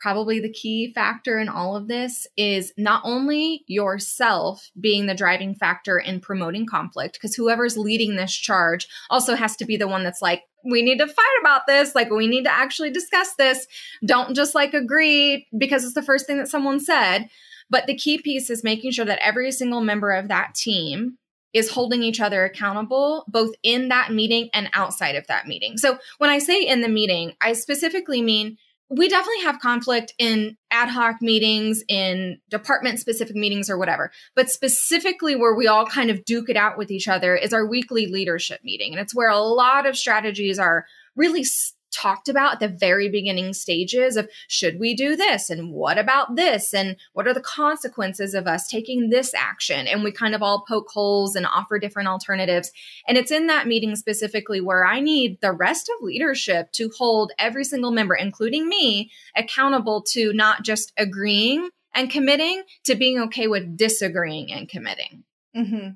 probably 0.00 0.40
the 0.40 0.52
key 0.52 0.92
factor 0.92 1.38
in 1.38 1.48
all 1.48 1.76
of 1.76 1.86
this 1.86 2.26
is 2.36 2.72
not 2.76 3.02
only 3.04 3.62
yourself 3.68 4.70
being 4.80 5.06
the 5.06 5.14
driving 5.14 5.54
factor 5.54 5.98
in 5.98 6.20
promoting 6.20 6.66
conflict, 6.66 7.14
because 7.14 7.36
whoever's 7.36 7.76
leading 7.76 8.16
this 8.16 8.32
charge 8.32 8.88
also 9.10 9.36
has 9.36 9.54
to 9.56 9.64
be 9.64 9.76
the 9.76 9.88
one 9.88 10.02
that's 10.02 10.22
like, 10.22 10.42
we 10.64 10.82
need 10.82 10.98
to 10.98 11.06
fight 11.06 11.38
about 11.40 11.66
this. 11.66 11.94
Like, 11.94 12.10
we 12.10 12.26
need 12.26 12.44
to 12.44 12.52
actually 12.52 12.90
discuss 12.90 13.34
this. 13.36 13.66
Don't 14.04 14.34
just 14.34 14.54
like 14.54 14.74
agree 14.74 15.46
because 15.56 15.84
it's 15.84 15.94
the 15.94 16.02
first 16.02 16.26
thing 16.26 16.38
that 16.38 16.48
someone 16.48 16.80
said 16.80 17.28
but 17.70 17.86
the 17.86 17.96
key 17.96 18.18
piece 18.18 18.50
is 18.50 18.64
making 18.64 18.90
sure 18.90 19.04
that 19.04 19.24
every 19.24 19.52
single 19.52 19.80
member 19.80 20.12
of 20.12 20.28
that 20.28 20.54
team 20.54 21.16
is 21.52 21.70
holding 21.70 22.02
each 22.02 22.20
other 22.20 22.44
accountable 22.44 23.24
both 23.28 23.54
in 23.62 23.88
that 23.88 24.12
meeting 24.12 24.48
and 24.52 24.68
outside 24.72 25.16
of 25.16 25.26
that 25.26 25.46
meeting. 25.46 25.76
So 25.78 25.98
when 26.18 26.30
I 26.30 26.38
say 26.38 26.62
in 26.62 26.80
the 26.80 26.88
meeting, 26.88 27.32
I 27.40 27.54
specifically 27.54 28.22
mean 28.22 28.56
we 28.92 29.08
definitely 29.08 29.44
have 29.44 29.60
conflict 29.60 30.12
in 30.18 30.56
ad 30.72 30.88
hoc 30.88 31.22
meetings, 31.22 31.84
in 31.88 32.40
department 32.50 32.98
specific 32.98 33.36
meetings 33.36 33.70
or 33.70 33.78
whatever. 33.78 34.10
But 34.34 34.50
specifically 34.50 35.36
where 35.36 35.54
we 35.54 35.68
all 35.68 35.86
kind 35.86 36.10
of 36.10 36.24
duke 36.24 36.50
it 36.50 36.56
out 36.56 36.76
with 36.76 36.90
each 36.90 37.06
other 37.06 37.36
is 37.36 37.52
our 37.52 37.64
weekly 37.64 38.08
leadership 38.08 38.60
meeting. 38.64 38.92
And 38.92 39.00
it's 39.00 39.14
where 39.14 39.30
a 39.30 39.38
lot 39.38 39.86
of 39.86 39.96
strategies 39.96 40.58
are 40.58 40.86
really 41.14 41.44
talked 41.90 42.28
about 42.28 42.54
at 42.54 42.60
the 42.60 42.68
very 42.68 43.08
beginning 43.08 43.52
stages 43.52 44.16
of 44.16 44.28
should 44.48 44.78
we 44.78 44.94
do 44.94 45.16
this? 45.16 45.50
And 45.50 45.72
what 45.72 45.98
about 45.98 46.36
this? 46.36 46.72
And 46.74 46.96
what 47.12 47.26
are 47.26 47.34
the 47.34 47.40
consequences 47.40 48.34
of 48.34 48.46
us 48.46 48.68
taking 48.68 49.10
this 49.10 49.34
action? 49.34 49.86
And 49.86 50.02
we 50.02 50.12
kind 50.12 50.34
of 50.34 50.42
all 50.42 50.64
poke 50.66 50.88
holes 50.88 51.36
and 51.36 51.46
offer 51.46 51.78
different 51.78 52.08
alternatives. 52.08 52.72
And 53.06 53.18
it's 53.18 53.30
in 53.30 53.46
that 53.48 53.66
meeting 53.66 53.96
specifically 53.96 54.60
where 54.60 54.84
i 54.84 55.00
need 55.00 55.40
the 55.40 55.52
rest 55.52 55.88
of 55.88 56.02
leadership 56.02 56.72
to 56.72 56.90
hold 56.96 57.32
every 57.38 57.64
single 57.64 57.90
member 57.90 58.14
including 58.14 58.68
me 58.68 59.10
accountable 59.36 60.02
to 60.02 60.32
not 60.32 60.62
just 60.62 60.92
agreeing 60.96 61.70
and 61.94 62.10
committing 62.10 62.62
to 62.84 62.94
being 62.94 63.18
okay 63.20 63.46
with 63.46 63.76
disagreeing 63.76 64.52
and 64.52 64.68
committing. 64.68 65.24
Mm-hmm. 65.56 65.90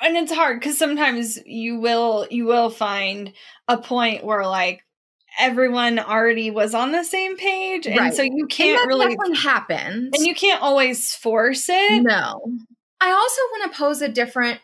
And 0.00 0.16
it's 0.16 0.32
hard 0.32 0.60
because 0.60 0.78
sometimes 0.78 1.38
you 1.44 1.80
will 1.80 2.26
you 2.30 2.44
will 2.44 2.70
find 2.70 3.32
a 3.66 3.78
point 3.78 4.24
where 4.24 4.46
like 4.46 4.84
everyone 5.38 5.98
already 5.98 6.50
was 6.50 6.74
on 6.74 6.92
the 6.92 7.04
same 7.04 7.36
page 7.36 7.86
and 7.86 7.96
right. 7.96 8.14
so 8.14 8.22
you 8.22 8.46
can't 8.46 8.86
really 8.86 9.16
happen 9.36 10.10
and 10.12 10.26
you 10.26 10.34
can't 10.34 10.60
always 10.60 11.14
force 11.14 11.68
it 11.68 12.02
no 12.02 12.42
i 13.00 13.10
also 13.10 13.40
want 13.52 13.72
to 13.72 13.78
pose 13.78 14.02
a 14.02 14.08
different 14.08 14.60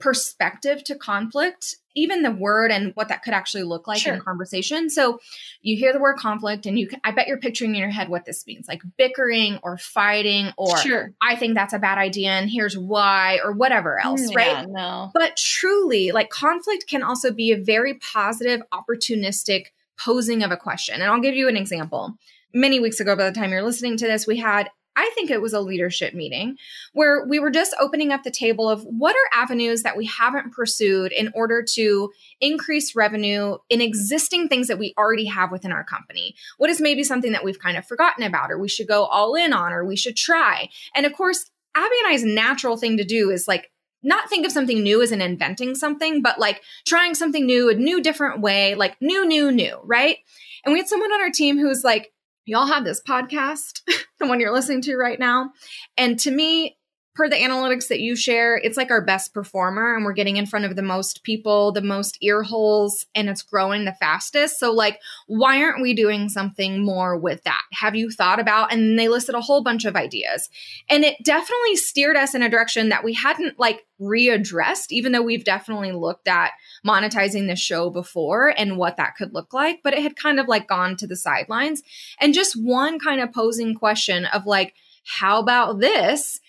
perspective 0.00 0.82
to 0.82 0.96
conflict 0.96 1.76
even 1.96 2.22
the 2.22 2.30
word 2.30 2.72
and 2.72 2.90
what 2.94 3.08
that 3.08 3.22
could 3.22 3.32
actually 3.32 3.62
look 3.62 3.86
like 3.86 4.00
sure. 4.00 4.14
in 4.14 4.20
conversation 4.20 4.90
so 4.90 5.20
you 5.62 5.76
hear 5.76 5.92
the 5.92 6.00
word 6.00 6.16
conflict 6.16 6.66
and 6.66 6.78
you 6.78 6.88
can, 6.88 7.00
i 7.04 7.12
bet 7.12 7.28
you're 7.28 7.38
picturing 7.38 7.70
in 7.74 7.80
your 7.80 7.90
head 7.90 8.08
what 8.08 8.24
this 8.24 8.44
means 8.46 8.66
like 8.66 8.82
bickering 8.98 9.58
or 9.62 9.78
fighting 9.78 10.50
or 10.58 10.76
sure. 10.78 11.12
i 11.22 11.36
think 11.36 11.54
that's 11.54 11.72
a 11.72 11.78
bad 11.78 11.96
idea 11.96 12.30
and 12.30 12.50
here's 12.50 12.76
why 12.76 13.38
or 13.44 13.52
whatever 13.52 14.00
else 14.04 14.30
mm, 14.30 14.34
right 14.34 14.66
no 14.68 15.10
but 15.14 15.36
truly 15.36 16.10
like 16.10 16.28
conflict 16.28 16.86
can 16.88 17.02
also 17.02 17.30
be 17.30 17.52
a 17.52 17.56
very 17.56 17.94
positive 17.94 18.62
opportunistic 18.72 19.66
posing 19.98 20.42
of 20.42 20.50
a 20.50 20.56
question. 20.56 20.96
And 20.96 21.04
I'll 21.04 21.20
give 21.20 21.34
you 21.34 21.48
an 21.48 21.56
example. 21.56 22.14
Many 22.52 22.80
weeks 22.80 23.00
ago, 23.00 23.16
by 23.16 23.28
the 23.28 23.38
time 23.38 23.50
you're 23.50 23.62
listening 23.62 23.96
to 23.98 24.06
this, 24.06 24.26
we 24.26 24.38
had 24.38 24.68
I 24.96 25.10
think 25.14 25.30
it 25.30 25.42
was 25.42 25.52
a 25.52 25.60
leadership 25.60 26.14
meeting 26.14 26.56
where 26.92 27.26
we 27.26 27.40
were 27.40 27.50
just 27.50 27.74
opening 27.80 28.12
up 28.12 28.22
the 28.22 28.30
table 28.30 28.68
of 28.68 28.84
what 28.84 29.16
are 29.16 29.42
avenues 29.42 29.82
that 29.82 29.96
we 29.96 30.06
haven't 30.06 30.52
pursued 30.52 31.10
in 31.10 31.32
order 31.34 31.64
to 31.74 32.12
increase 32.40 32.94
revenue 32.94 33.56
in 33.68 33.80
existing 33.80 34.48
things 34.48 34.68
that 34.68 34.78
we 34.78 34.94
already 34.96 35.24
have 35.24 35.50
within 35.50 35.72
our 35.72 35.84
company. 35.84 36.34
What 36.58 36.70
is 36.70 36.80
maybe 36.80 37.02
something 37.02 37.32
that 37.32 37.44
we've 37.44 37.58
kind 37.58 37.76
of 37.76 37.86
forgotten 37.86 38.22
about, 38.22 38.52
or 38.52 38.58
we 38.58 38.68
should 38.68 38.86
go 38.86 39.04
all 39.04 39.34
in 39.34 39.52
on, 39.52 39.72
or 39.72 39.84
we 39.84 39.96
should 39.96 40.16
try? 40.16 40.68
And 40.94 41.06
of 41.06 41.12
course, 41.12 41.50
Abby 41.74 41.94
and 42.04 42.14
I's 42.14 42.24
natural 42.24 42.76
thing 42.76 42.96
to 42.98 43.04
do 43.04 43.30
is 43.30 43.48
like 43.48 43.72
not 44.04 44.28
think 44.28 44.46
of 44.46 44.52
something 44.52 44.82
new 44.82 45.02
as 45.02 45.10
in 45.10 45.20
inventing 45.20 45.74
something, 45.74 46.22
but 46.22 46.38
like 46.38 46.62
trying 46.86 47.14
something 47.14 47.44
new, 47.46 47.70
a 47.70 47.74
new, 47.74 48.02
different 48.02 48.40
way, 48.40 48.74
like 48.74 48.96
new, 49.00 49.26
new, 49.26 49.50
new, 49.50 49.80
right? 49.82 50.18
And 50.64 50.72
we 50.72 50.78
had 50.78 50.88
someone 50.88 51.12
on 51.12 51.22
our 51.22 51.30
team 51.30 51.58
who 51.58 51.66
was 51.66 51.82
like, 51.82 52.12
Y'all 52.46 52.66
have 52.66 52.84
this 52.84 53.02
podcast, 53.02 53.80
the 54.20 54.26
one 54.26 54.38
you're 54.38 54.52
listening 54.52 54.82
to 54.82 54.96
right 54.96 55.18
now. 55.18 55.50
And 55.96 56.18
to 56.20 56.30
me, 56.30 56.76
per 57.14 57.28
the 57.28 57.36
analytics 57.36 57.88
that 57.88 58.00
you 58.00 58.16
share, 58.16 58.56
it's 58.56 58.76
like 58.76 58.90
our 58.90 59.00
best 59.00 59.32
performer 59.32 59.94
and 59.94 60.04
we're 60.04 60.12
getting 60.12 60.36
in 60.36 60.46
front 60.46 60.64
of 60.64 60.74
the 60.74 60.82
most 60.82 61.22
people, 61.22 61.70
the 61.70 61.80
most 61.80 62.18
ear 62.20 62.42
holes, 62.42 63.06
and 63.14 63.28
it's 63.28 63.42
growing 63.42 63.84
the 63.84 63.92
fastest. 63.92 64.58
So, 64.58 64.72
like, 64.72 65.00
why 65.26 65.62
aren't 65.62 65.82
we 65.82 65.94
doing 65.94 66.28
something 66.28 66.84
more 66.84 67.16
with 67.16 67.44
that? 67.44 67.62
Have 67.72 67.94
you 67.94 68.10
thought 68.10 68.40
about? 68.40 68.72
And 68.72 68.98
they 68.98 69.08
listed 69.08 69.34
a 69.34 69.40
whole 69.40 69.62
bunch 69.62 69.84
of 69.84 69.94
ideas. 69.96 70.50
And 70.90 71.04
it 71.04 71.16
definitely 71.22 71.76
steered 71.76 72.16
us 72.16 72.34
in 72.34 72.42
a 72.42 72.50
direction 72.50 72.88
that 72.88 73.04
we 73.04 73.14
hadn't 73.14 73.58
like 73.60 73.86
readdressed, 74.00 74.90
even 74.90 75.12
though 75.12 75.22
we've 75.22 75.44
definitely 75.44 75.92
looked 75.92 76.26
at 76.26 76.50
monetizing 76.84 77.46
the 77.46 77.56
show 77.56 77.90
before 77.90 78.52
and 78.56 78.76
what 78.76 78.96
that 78.96 79.14
could 79.16 79.32
look 79.32 79.54
like, 79.54 79.80
but 79.84 79.92
it 79.92 80.02
had 80.02 80.16
kind 80.16 80.40
of 80.40 80.48
like 80.48 80.66
gone 80.66 80.96
to 80.96 81.06
the 81.06 81.16
sidelines. 81.16 81.82
And 82.20 82.34
just 82.34 82.60
one 82.60 82.98
kind 82.98 83.20
of 83.20 83.32
posing 83.32 83.74
question 83.74 84.26
of 84.26 84.46
like, 84.46 84.74
how 85.04 85.38
about 85.38 85.80
this? 85.80 86.40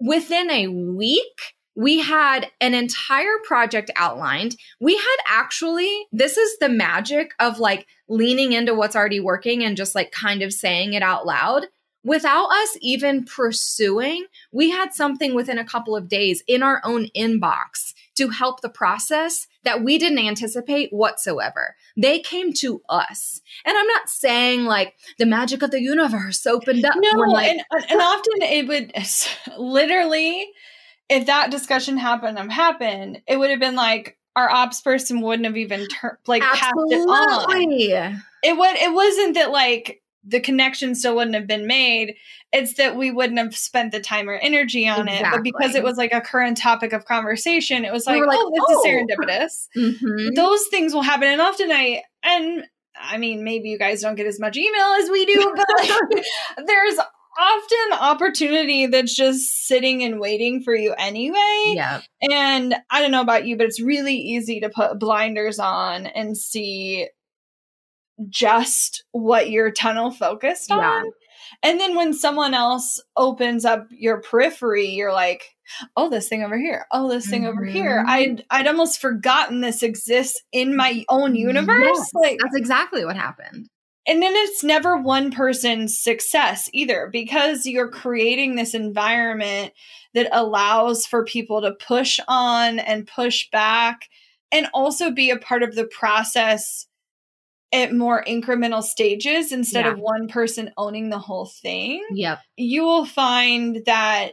Within 0.00 0.50
a 0.50 0.68
week, 0.68 1.54
we 1.76 2.00
had 2.00 2.50
an 2.60 2.74
entire 2.74 3.38
project 3.44 3.90
outlined. 3.94 4.56
We 4.80 4.96
had 4.96 5.16
actually, 5.28 6.06
this 6.10 6.36
is 6.36 6.58
the 6.58 6.68
magic 6.68 7.32
of 7.38 7.60
like 7.60 7.86
leaning 8.08 8.52
into 8.52 8.74
what's 8.74 8.96
already 8.96 9.20
working 9.20 9.62
and 9.62 9.76
just 9.76 9.94
like 9.94 10.10
kind 10.10 10.42
of 10.42 10.52
saying 10.52 10.94
it 10.94 11.02
out 11.02 11.24
loud. 11.24 11.66
without 12.04 12.46
us 12.46 12.76
even 12.80 13.24
pursuing, 13.24 14.24
we 14.52 14.70
had 14.70 14.92
something 14.94 15.34
within 15.34 15.58
a 15.58 15.64
couple 15.64 15.94
of 15.94 16.08
days 16.08 16.42
in 16.46 16.62
our 16.62 16.80
own 16.84 17.06
inbox 17.16 17.92
to 18.18 18.28
help 18.28 18.60
the 18.60 18.68
process 18.68 19.46
that 19.64 19.82
we 19.82 19.98
didn't 19.98 20.18
anticipate 20.18 20.92
whatsoever. 20.92 21.76
They 21.96 22.20
came 22.20 22.52
to 22.54 22.82
us. 22.88 23.40
And 23.64 23.76
I'm 23.76 23.86
not 23.86 24.08
saying 24.08 24.64
like 24.64 24.94
the 25.18 25.26
magic 25.26 25.62
of 25.62 25.70
the 25.70 25.80
universe 25.80 26.46
opened 26.46 26.84
up. 26.84 26.94
No, 26.96 27.18
like, 27.20 27.50
and, 27.50 27.62
and 27.88 28.00
often 28.00 28.42
it 28.42 28.68
would 28.68 28.92
literally, 29.58 30.48
if 31.08 31.26
that 31.26 31.50
discussion 31.50 31.96
happened 31.96 32.38
have 32.38 32.50
happened, 32.50 33.22
it 33.26 33.38
would 33.38 33.50
have 33.50 33.60
been 33.60 33.76
like 33.76 34.18
our 34.36 34.50
ops 34.50 34.80
person 34.80 35.20
wouldn't 35.20 35.46
have 35.46 35.56
even 35.56 35.86
turned 35.88 36.18
like 36.26 36.42
Absolutely. 36.42 36.96
passed 37.06 37.46
it 37.50 37.94
on. 37.94 38.22
It 38.42 38.56
would 38.56 38.76
it 38.76 38.92
wasn't 38.92 39.34
that 39.34 39.50
like 39.50 40.02
the 40.24 40.40
connection 40.40 40.94
still 40.94 41.16
wouldn't 41.16 41.34
have 41.34 41.46
been 41.46 41.66
made. 41.66 42.16
It's 42.52 42.74
that 42.74 42.96
we 42.96 43.10
wouldn't 43.10 43.38
have 43.38 43.56
spent 43.56 43.92
the 43.92 44.00
time 44.00 44.28
or 44.28 44.34
energy 44.34 44.88
on 44.88 45.08
exactly. 45.08 45.16
it. 45.16 45.30
But 45.32 45.42
because 45.42 45.74
it 45.74 45.84
was 45.84 45.96
like 45.96 46.12
a 46.12 46.20
current 46.20 46.56
topic 46.56 46.92
of 46.92 47.04
conversation, 47.04 47.84
it 47.84 47.92
was 47.92 48.06
like, 48.06 48.20
we 48.20 48.26
like 48.26 48.38
oh, 48.40 48.50
this 48.50 48.64
oh. 48.68 48.80
is 48.80 48.86
serendipitous. 48.86 49.68
Mm-hmm. 49.78 50.34
Those 50.34 50.66
things 50.68 50.92
will 50.92 51.02
happen. 51.02 51.28
And 51.28 51.40
often 51.40 51.70
I, 51.70 52.02
and 52.22 52.64
I 53.00 53.16
mean, 53.18 53.44
maybe 53.44 53.68
you 53.68 53.78
guys 53.78 54.00
don't 54.00 54.16
get 54.16 54.26
as 54.26 54.40
much 54.40 54.56
email 54.56 54.96
as 55.00 55.08
we 55.08 55.24
do, 55.24 55.52
but 55.56 55.66
like, 55.78 56.24
there's 56.66 56.98
often 57.38 57.98
opportunity 58.00 58.86
that's 58.86 59.14
just 59.14 59.66
sitting 59.66 60.02
and 60.02 60.18
waiting 60.18 60.62
for 60.62 60.74
you 60.74 60.94
anyway. 60.98 61.74
Yeah. 61.74 62.00
And 62.22 62.74
I 62.90 63.00
don't 63.00 63.12
know 63.12 63.20
about 63.20 63.46
you, 63.46 63.56
but 63.56 63.66
it's 63.66 63.80
really 63.80 64.16
easy 64.16 64.60
to 64.60 64.68
put 64.68 64.98
blinders 64.98 65.58
on 65.58 66.06
and 66.06 66.36
see 66.36 67.08
just 68.28 69.04
what 69.12 69.50
you're 69.50 69.70
tunnel 69.70 70.10
focused 70.10 70.70
on. 70.70 71.04
Yeah. 71.04 71.10
And 71.62 71.80
then 71.80 71.96
when 71.96 72.12
someone 72.12 72.52
else 72.52 73.02
opens 73.16 73.64
up 73.64 73.86
your 73.90 74.20
periphery, 74.20 74.88
you're 74.88 75.12
like, 75.12 75.56
oh, 75.96 76.10
this 76.10 76.28
thing 76.28 76.42
over 76.42 76.58
here. 76.58 76.86
Oh, 76.92 77.08
this 77.08 77.28
thing 77.28 77.42
mm-hmm. 77.42 77.50
over 77.50 77.64
here. 77.64 77.98
Mm-hmm. 77.98 78.10
I'd 78.10 78.44
I'd 78.50 78.66
almost 78.66 79.00
forgotten 79.00 79.60
this 79.60 79.82
exists 79.82 80.42
in 80.52 80.76
my 80.76 81.04
own 81.08 81.34
universe. 81.34 81.90
Yes, 81.94 82.10
like 82.14 82.38
that's 82.42 82.56
exactly 82.56 83.04
what 83.04 83.16
happened. 83.16 83.68
And 84.06 84.22
then 84.22 84.32
it's 84.34 84.64
never 84.64 84.96
one 84.96 85.30
person's 85.30 85.98
success 86.00 86.70
either, 86.72 87.10
because 87.12 87.66
you're 87.66 87.90
creating 87.90 88.56
this 88.56 88.74
environment 88.74 89.72
that 90.14 90.30
allows 90.32 91.06
for 91.06 91.24
people 91.24 91.60
to 91.60 91.72
push 91.72 92.18
on 92.26 92.78
and 92.78 93.06
push 93.06 93.48
back 93.50 94.08
and 94.50 94.66
also 94.72 95.10
be 95.10 95.30
a 95.30 95.36
part 95.36 95.62
of 95.62 95.74
the 95.74 95.84
process 95.84 96.86
at 97.72 97.94
more 97.94 98.24
incremental 98.24 98.82
stages 98.82 99.52
instead 99.52 99.84
yeah. 99.84 99.92
of 99.92 99.98
one 99.98 100.28
person 100.28 100.72
owning 100.76 101.10
the 101.10 101.18
whole 101.18 101.46
thing. 101.46 102.04
Yep. 102.12 102.40
You 102.56 102.84
will 102.84 103.04
find 103.04 103.82
that 103.86 104.32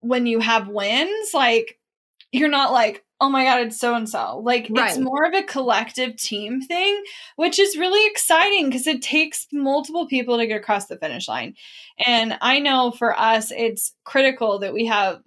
when 0.00 0.26
you 0.26 0.40
have 0.40 0.68
wins, 0.68 1.32
like 1.32 1.78
you're 2.30 2.48
not 2.48 2.72
like, 2.72 3.04
oh 3.20 3.28
my 3.28 3.44
God, 3.44 3.60
it's 3.60 3.78
so 3.78 3.94
and 3.94 4.08
so. 4.08 4.40
Like 4.44 4.66
right. 4.70 4.90
it's 4.90 4.98
more 4.98 5.24
of 5.24 5.32
a 5.32 5.44
collective 5.44 6.16
team 6.16 6.60
thing, 6.60 7.02
which 7.36 7.58
is 7.58 7.78
really 7.78 8.06
exciting 8.10 8.66
because 8.66 8.86
it 8.86 9.00
takes 9.00 9.46
multiple 9.52 10.06
people 10.06 10.38
to 10.38 10.46
get 10.46 10.60
across 10.60 10.86
the 10.86 10.96
finish 10.96 11.28
line. 11.28 11.54
And 12.04 12.36
I 12.40 12.58
know 12.58 12.90
for 12.90 13.16
us, 13.16 13.52
it's 13.52 13.94
critical 14.04 14.58
that 14.58 14.74
we 14.74 14.86
have 14.86 15.22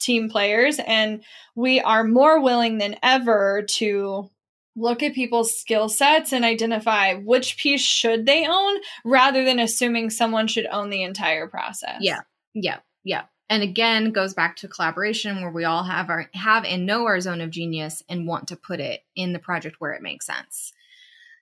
team 0.00 0.28
players 0.28 0.78
and 0.86 1.22
we 1.54 1.80
are 1.80 2.04
more 2.04 2.40
willing 2.40 2.78
than 2.78 2.96
ever 3.02 3.62
to 3.68 4.30
look 4.76 5.02
at 5.02 5.14
people's 5.14 5.56
skill 5.56 5.88
sets 5.88 6.32
and 6.32 6.44
identify 6.44 7.14
which 7.14 7.56
piece 7.56 7.82
should 7.82 8.26
they 8.26 8.46
own 8.46 8.76
rather 9.04 9.44
than 9.44 9.58
assuming 9.58 10.10
someone 10.10 10.46
should 10.46 10.66
own 10.66 10.90
the 10.90 11.02
entire 11.02 11.46
process. 11.46 11.98
Yeah. 12.00 12.20
Yeah. 12.54 12.78
Yeah. 13.04 13.24
And 13.48 13.64
again, 13.64 14.12
goes 14.12 14.32
back 14.32 14.56
to 14.56 14.68
collaboration 14.68 15.42
where 15.42 15.50
we 15.50 15.64
all 15.64 15.82
have 15.82 16.08
our 16.08 16.30
have 16.34 16.64
and 16.64 16.86
know 16.86 17.06
our 17.06 17.20
zone 17.20 17.40
of 17.40 17.50
genius 17.50 18.02
and 18.08 18.26
want 18.26 18.48
to 18.48 18.56
put 18.56 18.78
it 18.78 19.00
in 19.16 19.32
the 19.32 19.40
project 19.40 19.76
where 19.80 19.92
it 19.92 20.02
makes 20.02 20.26
sense. 20.26 20.72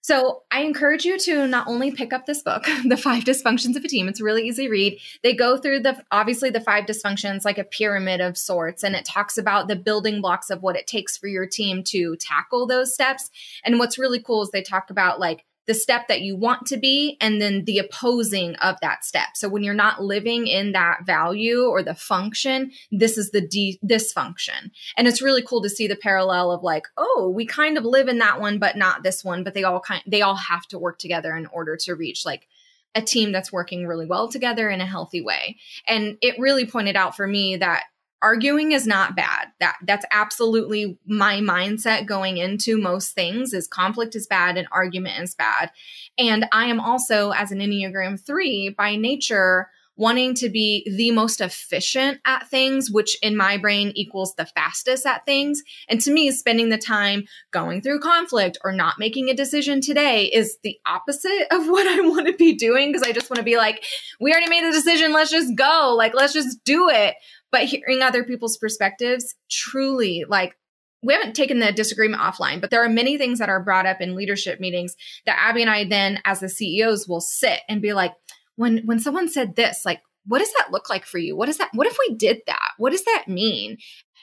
So 0.08 0.44
I 0.50 0.62
encourage 0.62 1.04
you 1.04 1.18
to 1.18 1.46
not 1.46 1.68
only 1.68 1.90
pick 1.90 2.14
up 2.14 2.24
this 2.24 2.42
book, 2.42 2.64
The 2.86 2.96
Five 2.96 3.24
Dysfunctions 3.24 3.76
of 3.76 3.84
a 3.84 3.88
Team. 3.88 4.08
It's 4.08 4.22
a 4.22 4.24
really 4.24 4.48
easy 4.48 4.66
read. 4.66 4.98
They 5.22 5.34
go 5.34 5.58
through 5.58 5.80
the 5.80 6.02
obviously 6.10 6.48
the 6.48 6.62
five 6.62 6.86
dysfunctions 6.86 7.44
like 7.44 7.58
a 7.58 7.64
pyramid 7.64 8.22
of 8.22 8.38
sorts, 8.38 8.82
and 8.82 8.96
it 8.96 9.04
talks 9.04 9.36
about 9.36 9.68
the 9.68 9.76
building 9.76 10.22
blocks 10.22 10.48
of 10.48 10.62
what 10.62 10.76
it 10.76 10.86
takes 10.86 11.18
for 11.18 11.26
your 11.26 11.46
team 11.46 11.84
to 11.88 12.16
tackle 12.16 12.66
those 12.66 12.94
steps. 12.94 13.28
And 13.64 13.78
what's 13.78 13.98
really 13.98 14.18
cool 14.18 14.40
is 14.40 14.50
they 14.50 14.62
talk 14.62 14.88
about 14.88 15.20
like 15.20 15.44
the 15.68 15.74
step 15.74 16.08
that 16.08 16.22
you 16.22 16.34
want 16.34 16.66
to 16.66 16.78
be 16.78 17.18
and 17.20 17.40
then 17.40 17.64
the 17.66 17.78
opposing 17.78 18.56
of 18.56 18.76
that 18.80 19.04
step. 19.04 19.28
So 19.36 19.50
when 19.50 19.62
you're 19.62 19.74
not 19.74 20.02
living 20.02 20.46
in 20.46 20.72
that 20.72 21.04
value 21.04 21.66
or 21.66 21.82
the 21.82 21.94
function, 21.94 22.72
this 22.90 23.18
is 23.18 23.30
the 23.30 23.42
de- 23.42 23.78
dysfunction. 23.84 24.70
And 24.96 25.06
it's 25.06 25.22
really 25.22 25.42
cool 25.42 25.62
to 25.62 25.68
see 25.68 25.86
the 25.86 25.94
parallel 25.94 26.50
of 26.50 26.62
like, 26.62 26.86
oh, 26.96 27.30
we 27.32 27.44
kind 27.44 27.76
of 27.76 27.84
live 27.84 28.08
in 28.08 28.18
that 28.18 28.40
one 28.40 28.58
but 28.58 28.76
not 28.76 29.02
this 29.02 29.22
one, 29.22 29.44
but 29.44 29.52
they 29.52 29.62
all 29.62 29.80
kind 29.80 30.02
they 30.06 30.22
all 30.22 30.36
have 30.36 30.66
to 30.68 30.78
work 30.78 30.98
together 30.98 31.36
in 31.36 31.46
order 31.46 31.76
to 31.76 31.94
reach 31.94 32.24
like 32.24 32.48
a 32.94 33.02
team 33.02 33.30
that's 33.30 33.52
working 33.52 33.86
really 33.86 34.06
well 34.06 34.28
together 34.28 34.70
in 34.70 34.80
a 34.80 34.86
healthy 34.86 35.20
way. 35.20 35.58
And 35.86 36.16
it 36.22 36.38
really 36.38 36.66
pointed 36.66 36.96
out 36.96 37.14
for 37.14 37.26
me 37.26 37.56
that 37.56 37.84
arguing 38.22 38.72
is 38.72 38.86
not 38.86 39.16
bad. 39.16 39.48
That 39.60 39.76
that's 39.86 40.06
absolutely 40.10 40.98
my 41.06 41.40
mindset 41.40 42.06
going 42.06 42.38
into 42.38 42.78
most 42.78 43.14
things 43.14 43.52
is 43.52 43.68
conflict 43.68 44.14
is 44.16 44.26
bad 44.26 44.56
and 44.56 44.68
argument 44.72 45.22
is 45.22 45.34
bad. 45.34 45.70
And 46.18 46.46
i 46.52 46.66
am 46.66 46.80
also 46.80 47.30
as 47.30 47.52
an 47.52 47.58
enneagram 47.58 48.20
3 48.24 48.74
by 48.76 48.96
nature 48.96 49.68
wanting 49.98 50.32
to 50.32 50.48
be 50.48 50.88
the 50.96 51.10
most 51.10 51.40
efficient 51.40 52.20
at 52.24 52.48
things 52.48 52.88
which 52.88 53.18
in 53.20 53.36
my 53.36 53.58
brain 53.58 53.90
equals 53.96 54.32
the 54.36 54.46
fastest 54.46 55.04
at 55.04 55.26
things. 55.26 55.60
And 55.88 56.00
to 56.02 56.12
me 56.12 56.30
spending 56.30 56.68
the 56.68 56.78
time 56.78 57.24
going 57.50 57.82
through 57.82 57.98
conflict 57.98 58.58
or 58.62 58.70
not 58.70 59.00
making 59.00 59.28
a 59.28 59.34
decision 59.34 59.80
today 59.80 60.26
is 60.26 60.56
the 60.62 60.78
opposite 60.86 61.48
of 61.50 61.66
what 61.68 61.86
i 61.86 62.00
want 62.08 62.28
to 62.28 62.32
be 62.32 62.54
doing 62.54 62.90
because 62.90 63.06
i 63.06 63.12
just 63.12 63.28
want 63.28 63.38
to 63.38 63.44
be 63.44 63.56
like 63.56 63.84
we 64.20 64.30
already 64.32 64.48
made 64.48 64.64
a 64.64 64.72
decision. 64.72 65.12
Let's 65.12 65.30
just 65.30 65.54
go. 65.56 65.94
Like 65.96 66.14
let's 66.14 66.32
just 66.32 66.62
do 66.64 66.88
it 66.88 67.14
but 67.50 67.64
hearing 67.64 68.02
other 68.02 68.24
people's 68.24 68.56
perspectives 68.56 69.34
truly 69.50 70.24
like 70.28 70.54
we 71.02 71.14
haven't 71.14 71.34
taken 71.34 71.60
the 71.60 71.72
disagreement 71.72 72.20
offline, 72.20 72.60
but 72.60 72.70
there 72.70 72.82
are 72.82 72.88
many 72.88 73.16
things 73.18 73.38
that 73.38 73.48
are 73.48 73.62
brought 73.62 73.86
up 73.86 74.00
in 74.00 74.16
leadership 74.16 74.58
meetings 74.58 74.96
that 75.26 75.38
Abby 75.40 75.62
and 75.62 75.70
I 75.70 75.84
then 75.84 76.20
as 76.24 76.40
the 76.40 76.48
CEOs 76.48 77.06
will 77.06 77.20
sit 77.20 77.60
and 77.68 77.80
be 77.80 77.92
like, 77.92 78.14
when 78.56 78.78
when 78.84 78.98
someone 78.98 79.28
said 79.28 79.54
this, 79.54 79.82
like, 79.84 80.00
what 80.26 80.40
does 80.40 80.52
that 80.58 80.72
look 80.72 80.90
like 80.90 81.04
for 81.04 81.18
you? 81.18 81.36
What 81.36 81.48
is 81.48 81.58
that? 81.58 81.70
What 81.72 81.86
if 81.86 81.96
we 82.08 82.16
did 82.16 82.38
that? 82.46 82.70
What 82.78 82.90
does 82.90 83.04
that 83.04 83.24
mean? 83.28 83.78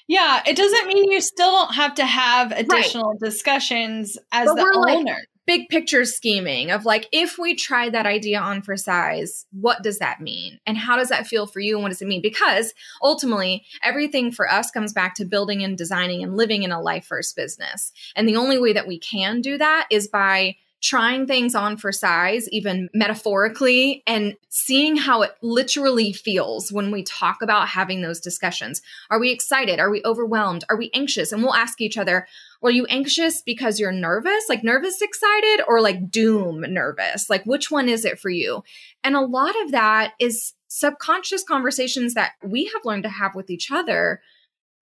Yeah, 0.07 0.43
it 0.45 0.55
doesn't 0.55 0.87
mean 0.87 1.11
you 1.11 1.21
still 1.21 1.49
don't 1.49 1.73
have 1.73 1.95
to 1.95 2.05
have 2.05 2.51
additional 2.51 3.11
right. 3.11 3.19
discussions 3.19 4.17
as 4.31 4.45
but 4.45 4.55
the 4.55 4.83
owner. 4.87 5.11
Like, 5.13 5.27
big 5.45 5.69
picture 5.69 6.05
scheming 6.05 6.71
of 6.71 6.85
like 6.85 7.07
if 7.11 7.37
we 7.37 7.55
try 7.55 7.89
that 7.89 8.05
idea 8.05 8.39
on 8.39 8.61
for 8.61 8.75
size 8.75 9.45
what 9.51 9.83
does 9.83 9.99
that 9.99 10.21
mean 10.21 10.59
and 10.65 10.77
how 10.77 10.95
does 10.95 11.09
that 11.09 11.27
feel 11.27 11.45
for 11.45 11.59
you 11.59 11.75
and 11.75 11.83
what 11.83 11.89
does 11.89 12.01
it 12.01 12.07
mean 12.07 12.21
because 12.21 12.73
ultimately 13.01 13.63
everything 13.83 14.31
for 14.31 14.51
us 14.51 14.71
comes 14.71 14.93
back 14.93 15.15
to 15.15 15.25
building 15.25 15.63
and 15.63 15.77
designing 15.77 16.23
and 16.23 16.35
living 16.35 16.63
in 16.63 16.71
a 16.71 16.81
life 16.81 17.05
first 17.05 17.35
business 17.35 17.91
and 18.15 18.27
the 18.27 18.35
only 18.35 18.57
way 18.57 18.73
that 18.73 18.87
we 18.87 18.97
can 18.99 19.41
do 19.41 19.57
that 19.57 19.87
is 19.91 20.07
by 20.07 20.55
trying 20.85 21.25
things 21.25 21.55
on 21.55 21.77
for 21.77 21.91
size, 21.91 22.47
even 22.49 22.89
metaphorically, 22.93 24.03
and 24.05 24.35
seeing 24.49 24.95
how 24.95 25.23
it 25.23 25.31
literally 25.41 26.13
feels 26.13 26.71
when 26.71 26.91
we 26.91 27.01
talk 27.01 27.41
about 27.41 27.67
having 27.69 28.01
those 28.01 28.19
discussions. 28.19 28.83
Are 29.09 29.19
we 29.19 29.31
excited? 29.31 29.79
Are 29.79 29.89
we 29.89 30.03
overwhelmed? 30.05 30.63
Are 30.69 30.77
we 30.77 30.91
anxious? 30.93 31.31
And 31.31 31.41
we'll 31.41 31.55
ask 31.55 31.81
each 31.81 31.97
other, 31.97 32.27
are 32.65 32.71
you 32.71 32.85
anxious 32.87 33.41
because 33.41 33.79
you're 33.79 33.91
nervous, 33.91 34.45
like 34.49 34.63
nervous 34.63 35.01
excited, 35.01 35.63
or 35.67 35.81
like 35.81 36.09
doom 36.09 36.61
nervous? 36.67 37.29
Like, 37.29 37.45
which 37.45 37.69
one 37.69 37.87
is 37.87 38.05
it 38.05 38.19
for 38.19 38.29
you? 38.29 38.63
And 39.03 39.15
a 39.15 39.21
lot 39.21 39.55
of 39.63 39.71
that 39.71 40.13
is 40.19 40.53
subconscious 40.67 41.43
conversations 41.43 42.15
that 42.15 42.33
we 42.43 42.65
have 42.65 42.85
learned 42.85 43.03
to 43.03 43.09
have 43.09 43.35
with 43.35 43.49
each 43.49 43.71
other 43.71 44.21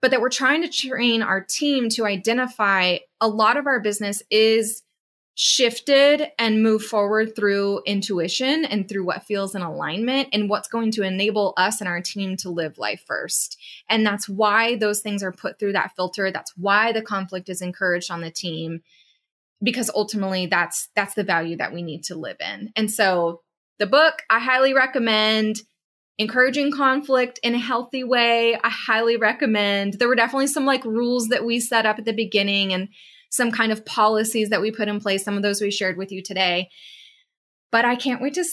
but 0.03 0.11
that 0.11 0.19
we're 0.19 0.27
trying 0.27 0.61
to 0.61 0.67
train 0.67 1.21
our 1.21 1.39
team 1.39 1.87
to 1.87 2.05
identify 2.05 2.97
a 3.21 3.27
lot 3.29 3.55
of 3.55 3.65
our 3.65 3.79
business 3.79 4.21
is 4.29 4.83
shifted 5.35 6.27
and 6.37 6.61
move 6.61 6.83
forward 6.83 7.35
through 7.35 7.81
intuition 7.85 8.65
and 8.65 8.87
through 8.87 9.03
what 9.03 9.23
feels 9.23 9.55
in 9.55 9.63
alignment 9.63 10.29
and 10.31 10.47
what's 10.47 10.67
going 10.67 10.91
to 10.91 11.01
enable 11.01 11.53
us 11.57 11.81
and 11.81 11.87
our 11.87 12.01
team 12.01 12.37
to 12.37 12.49
live 12.49 12.77
life 12.77 13.03
first. 13.07 13.57
And 13.89 14.05
that's 14.05 14.29
why 14.29 14.75
those 14.75 15.01
things 15.01 15.23
are 15.23 15.31
put 15.31 15.57
through 15.57 15.73
that 15.73 15.95
filter. 15.95 16.31
That's 16.31 16.53
why 16.55 16.91
the 16.91 17.01
conflict 17.01 17.49
is 17.49 17.61
encouraged 17.61 18.11
on 18.11 18.21
the 18.21 18.29
team 18.29 18.81
because 19.63 19.89
ultimately 19.95 20.45
that's 20.45 20.89
that's 20.95 21.15
the 21.15 21.23
value 21.23 21.57
that 21.57 21.73
we 21.73 21.81
need 21.81 22.03
to 22.03 22.15
live 22.15 22.37
in. 22.39 22.71
And 22.75 22.91
so 22.91 23.41
the 23.79 23.87
book 23.87 24.21
I 24.29 24.39
highly 24.39 24.73
recommend 24.73 25.61
encouraging 26.19 26.71
conflict 26.71 27.39
in 27.41 27.55
a 27.55 27.59
healthy 27.59 28.03
way. 28.03 28.55
I 28.55 28.69
highly 28.69 29.17
recommend. 29.17 29.95
There 29.95 30.07
were 30.07 30.15
definitely 30.15 30.47
some 30.47 30.65
like 30.65 30.85
rules 30.85 31.29
that 31.29 31.43
we 31.43 31.59
set 31.59 31.87
up 31.87 31.97
at 31.97 32.05
the 32.05 32.13
beginning 32.13 32.71
and 32.71 32.89
some 33.33 33.51
kind 33.51 33.71
of 33.71 33.83
policies 33.83 34.49
that 34.49 34.61
we 34.61 34.71
put 34.71 34.87
in 34.87 34.99
place. 34.99 35.25
Some 35.25 35.35
of 35.35 35.41
those 35.41 35.59
we 35.59 35.71
shared 35.71 35.97
with 35.97 36.11
you 36.11 36.21
today. 36.21 36.69
But 37.71 37.83
I 37.83 37.95
can't 37.95 38.21
wait 38.21 38.35
to 38.35 38.45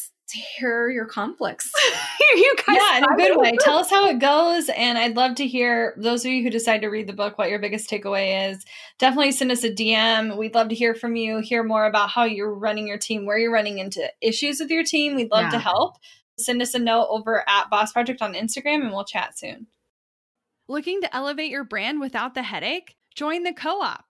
hear 0.59 0.89
your 0.89 1.05
conflicts. 1.05 1.71
you 2.35 2.55
guys 2.67 2.79
yeah, 2.81 2.99
in 2.99 3.05
a 3.05 3.17
good 3.17 3.37
way. 3.37 3.53
Tell 3.61 3.77
us 3.77 3.91
how 3.91 4.09
it 4.09 4.21
goes. 4.21 4.71
And 4.71 4.97
I'd 4.97 5.17
love 5.17 5.35
to 5.35 5.47
hear 5.47 5.95
those 5.99 6.25
of 6.25 6.31
you 6.31 6.43
who 6.43 6.49
decide 6.49 6.81
to 6.81 6.89
read 6.89 7.07
the 7.07 7.13
book, 7.13 7.37
what 7.37 7.51
your 7.51 7.59
biggest 7.59 7.91
takeaway 7.91 8.51
is. 8.51 8.65
Definitely 8.99 9.33
send 9.33 9.53
us 9.53 9.65
a 9.65 9.71
DM. 9.71 10.39
We'd 10.39 10.55
love 10.55 10.71
to 10.71 10.75
hear 10.75 10.95
from 10.95 11.15
you, 11.15 11.41
hear 11.41 11.63
more 11.63 11.85
about 11.85 12.09
how 12.09 12.25
you're 12.25 12.55
running 12.55 12.89
your 12.89 12.97
team, 12.97 13.27
where 13.27 13.37
you're 13.37 13.53
running 13.53 13.81
into 13.81 14.11
issues 14.23 14.61
with 14.61 14.71
your 14.71 14.85
team. 14.85 15.15
We'd 15.15 15.31
love 15.31 15.45
yeah. 15.45 15.51
to 15.51 15.59
help. 15.59 15.97
Send 16.39 16.63
us 16.63 16.73
a 16.73 16.79
note 16.79 17.09
over 17.11 17.45
at 17.47 17.69
Boss 17.69 17.93
Project 17.93 18.23
on 18.23 18.33
Instagram 18.33 18.83
and 18.83 18.93
we'll 18.93 19.05
chat 19.05 19.39
soon. 19.39 19.67
Looking 20.69 21.03
to 21.03 21.15
elevate 21.15 21.51
your 21.51 21.65
brand 21.65 22.01
without 22.01 22.35
the 22.35 22.45
headache? 22.45 22.95
Join 23.15 23.43
the 23.43 23.53
Co 23.53 23.83
op, 23.83 24.10